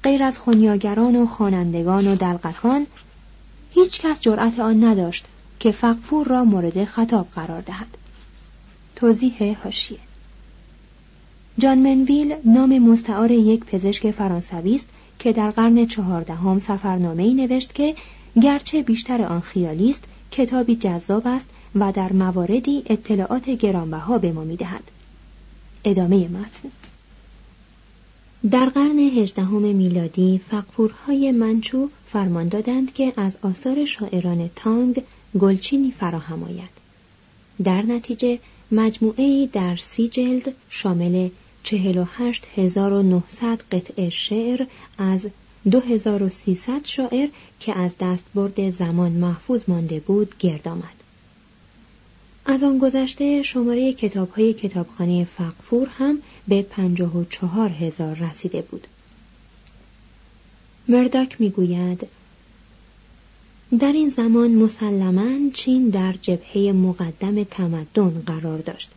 غیر 0.02 0.22
از 0.22 0.38
خونیاگران 0.38 1.16
و 1.16 1.26
خوانندگان 1.26 2.06
و 2.06 2.16
دلقکان 2.16 2.86
هیچ 3.70 4.00
کس 4.00 4.20
جرأت 4.20 4.60
آن 4.60 4.84
نداشت 4.84 5.24
که 5.60 5.70
فقفور 5.70 6.26
را 6.26 6.44
مورد 6.44 6.84
خطاب 6.84 7.28
قرار 7.34 7.60
دهد. 7.60 7.86
توضیح 8.96 9.56
هاشیه 9.64 9.98
جان 11.58 11.78
منویل 11.78 12.34
نام 12.44 12.78
مستعار 12.78 13.30
یک 13.30 13.64
پزشک 13.64 14.10
فرانسوی 14.10 14.76
است 14.76 14.88
که 15.18 15.32
در 15.32 15.50
قرن 15.50 15.86
چهاردهم 15.86 16.58
سفرنامه 16.58 17.22
ای 17.22 17.34
نوشت 17.34 17.74
که 17.74 17.94
گرچه 18.42 18.82
بیشتر 18.82 19.22
آن 19.22 19.40
خیالی 19.40 19.90
است 19.90 20.04
کتابی 20.30 20.76
جذاب 20.76 21.22
است 21.26 21.46
و 21.74 21.92
در 21.92 22.12
مواردی 22.12 22.82
اطلاعات 22.86 23.50
گرانبها 23.50 24.18
به 24.18 24.32
ما 24.32 24.44
می‌دهد. 24.44 24.90
ادامه 25.84 26.28
متن. 26.28 26.68
در 28.50 28.66
قرن 28.66 28.98
هجدهم 28.98 29.62
میلادی 29.62 30.40
فقفورهای 30.50 31.32
منچو 31.32 31.88
فرمان 32.12 32.48
دادند 32.48 32.94
که 32.94 33.12
از 33.16 33.36
آثار 33.42 33.84
شاعران 33.84 34.50
تانگ 34.56 35.02
گلچینی 35.38 35.90
فراهم 35.90 36.42
آید. 36.42 36.82
در 37.64 37.82
نتیجه 37.82 38.38
مجموعه 38.72 39.48
در 39.52 39.76
سی 39.76 40.08
جلد 40.08 40.54
شامل 40.68 41.28
48900 41.64 43.62
قطعه 43.72 44.10
شعر 44.10 44.66
از 44.98 45.26
2300 45.70 46.84
شاعر 46.84 47.28
که 47.60 47.78
از 47.78 47.94
دستبرد 48.00 48.70
زمان 48.70 49.12
محفوظ 49.12 49.62
مانده 49.68 50.00
بود 50.00 50.34
گرد 50.38 50.68
آمد. 50.68 51.01
از 52.46 52.62
آن 52.62 52.78
گذشته 52.78 53.42
شماره 53.42 53.92
کتاب 53.92 54.30
های 54.30 54.52
کتابخانه 54.52 55.24
فقفور 55.24 55.88
هم 55.98 56.18
به 56.48 56.62
54 56.62 57.70
هزار 57.70 58.14
رسیده 58.14 58.62
بود. 58.62 58.86
مرداک 60.88 61.40
می‌گوید 61.40 62.06
در 63.78 63.92
این 63.92 64.08
زمان 64.08 64.50
مسلما 64.50 65.50
چین 65.52 65.88
در 65.88 66.12
جبهه 66.12 66.72
مقدم 66.72 67.44
تمدن 67.44 68.22
قرار 68.26 68.58
داشت. 68.58 68.90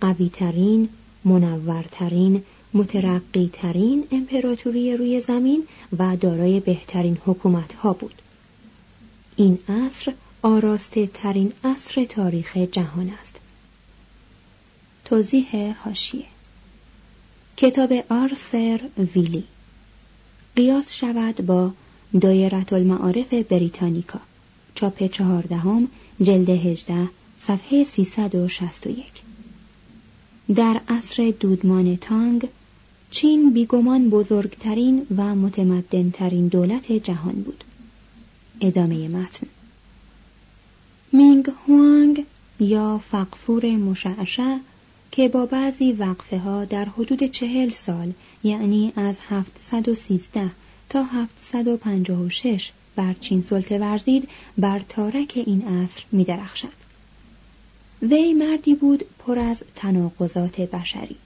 قویترین، 0.00 0.88
منورترین، 1.24 2.42
مترقیترین 2.74 4.04
امپراتوری 4.10 4.96
روی 4.96 5.20
زمین 5.20 5.62
و 5.98 6.16
دارای 6.16 6.60
بهترین 6.60 7.18
حکومت 7.26 7.74
ها 7.74 7.92
بود. 7.92 8.14
این 9.36 9.58
عصر 9.68 10.12
آراسته 10.46 11.06
ترین 11.06 11.52
عصر 11.64 12.04
تاریخ 12.04 12.56
جهان 12.56 13.10
است. 13.22 13.36
توضیح 15.04 15.74
هاشیه 15.84 16.24
کتاب 17.56 17.92
آرثر 18.08 18.80
ویلی. 19.14 19.44
قیاس 20.56 20.94
شود 20.94 21.46
با 21.46 21.72
دایرت 22.20 22.72
المعارف 22.72 23.34
بریتانیکا. 23.34 24.20
چاپ 24.74 25.06
چهاردهم 25.06 25.88
جلد 26.22 26.50
هجده 26.50 27.08
صفحه 27.38 27.84
361 27.84 29.12
در 30.54 30.80
عصر 30.88 31.32
دودمان 31.40 31.96
تانگ 31.96 32.48
چین 33.10 33.52
بیگمان 33.52 34.10
بزرگترین 34.10 35.06
و 35.16 35.34
متمدنترین 35.34 36.48
دولت 36.48 36.92
جهان 36.92 37.34
بود. 37.34 37.64
ادامه 38.60 39.08
متن. 39.08 39.46
مینگ 41.14 41.52
هوانگ 41.68 42.26
یا 42.60 42.98
فقفور 42.98 43.66
مشعشع 43.66 44.58
که 45.10 45.28
با 45.28 45.46
بعضی 45.46 45.92
وقفه 45.92 46.38
ها 46.38 46.64
در 46.64 46.84
حدود 46.84 47.22
چهل 47.22 47.70
سال 47.70 48.12
یعنی 48.44 48.92
از 48.96 49.18
713 49.28 50.50
تا 50.88 51.02
756 51.02 52.72
بر 52.96 53.14
چین 53.20 53.42
سلطه 53.42 53.78
ورزید 53.78 54.28
بر 54.58 54.78
تارک 54.88 55.32
این 55.46 55.62
عصر 55.68 56.04
می 56.12 56.24
درخشد. 56.24 56.84
وی 58.02 58.32
مردی 58.32 58.74
بود 58.74 59.04
پر 59.18 59.38
از 59.38 59.62
تناقضات 59.76 60.60
بشری 60.60 61.16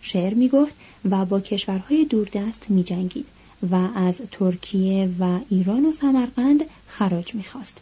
شعر 0.00 0.34
می 0.34 0.48
گفت 0.48 0.74
و 1.10 1.24
با 1.24 1.40
کشورهای 1.40 2.04
دوردست 2.04 2.66
می 2.68 2.82
جنگید 2.82 3.26
و 3.70 3.74
از 3.94 4.20
ترکیه 4.30 5.08
و 5.20 5.40
ایران 5.48 5.86
و 5.86 5.92
سمرقند 5.92 6.64
خراج 6.86 7.34
می 7.34 7.44
خواست. 7.44 7.80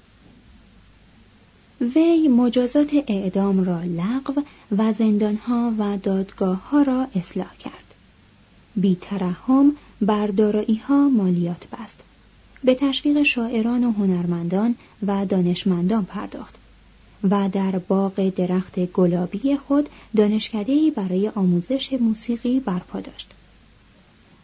وی 1.81 2.29
مجازات 2.29 2.91
اعدام 3.07 3.65
را 3.65 3.83
لغو 3.83 4.43
و 4.79 4.93
زندانها 4.93 5.73
و 5.79 5.97
دادگاه 5.97 6.85
را 6.87 7.07
اصلاح 7.15 7.57
کرد. 7.57 7.95
بی 8.77 8.97
ترحم 9.01 9.73
بر 10.01 10.31
ها 10.89 11.09
مالیات 11.09 11.67
بست. 11.73 11.97
به 12.65 12.75
تشویق 12.75 13.23
شاعران 13.23 13.85
و 13.85 13.93
هنرمندان 13.93 14.75
و 15.07 15.27
دانشمندان 15.27 16.05
پرداخت 16.05 16.55
و 17.31 17.49
در 17.49 17.79
باغ 17.79 18.29
درخت 18.29 18.81
گلابی 18.81 19.57
خود 19.57 19.89
دانشکدهای 20.17 20.91
برای 20.91 21.29
آموزش 21.29 21.93
موسیقی 21.93 22.61
برپا 22.61 23.01
داشت. 23.01 23.31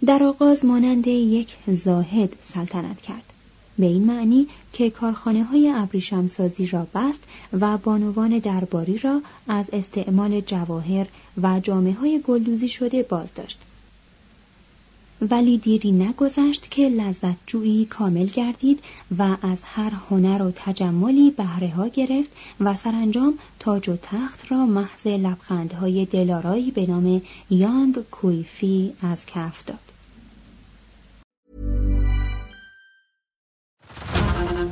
در 0.07 0.23
آغاز 0.23 0.65
مانند 0.65 1.07
یک 1.07 1.57
زاهد 1.69 2.37
سلطنت 2.43 3.01
کرد. 3.01 3.33
به 3.79 3.87
این 3.87 4.05
معنی 4.05 4.47
که 4.73 4.91
کارخانه 4.91 5.45
های 5.45 5.73
ابریشمسازی 5.75 6.67
را 6.67 6.87
بست 6.95 7.23
و 7.61 7.79
بانوان 7.79 8.39
درباری 8.39 8.99
را 8.99 9.23
از 9.49 9.71
استعمال 9.73 10.41
جواهر 10.41 11.07
و 11.43 11.61
جامعه 11.61 11.95
های 11.95 12.21
گلدوزی 12.27 12.69
شده 12.69 13.03
باز 13.03 13.35
داشت. 13.35 13.59
ولی 15.21 15.59
دیری 15.59 15.93
نگذشت 15.93 16.71
که 16.71 16.89
لذت 16.89 17.37
جویی 17.47 17.85
کامل 17.85 18.27
گردید 18.27 18.81
و 19.19 19.37
از 19.43 19.59
هر 19.63 19.91
هنر 20.11 20.43
و 20.43 20.53
تجملی 20.57 21.31
بهره 21.31 21.69
ها 21.69 21.89
گرفت 21.89 22.31
و 22.61 22.77
سرانجام 22.77 23.39
تاج 23.59 23.89
و 23.89 23.97
تخت 24.03 24.53
را 24.53 24.67
محض 24.67 25.07
لبخندهای 25.07 26.05
دلارایی 26.05 26.71
به 26.71 26.87
نام 26.87 27.23
یانگ 27.51 27.99
کویفی 28.11 28.93
از 29.01 29.27
کف 29.27 29.65
داد. 29.65 29.86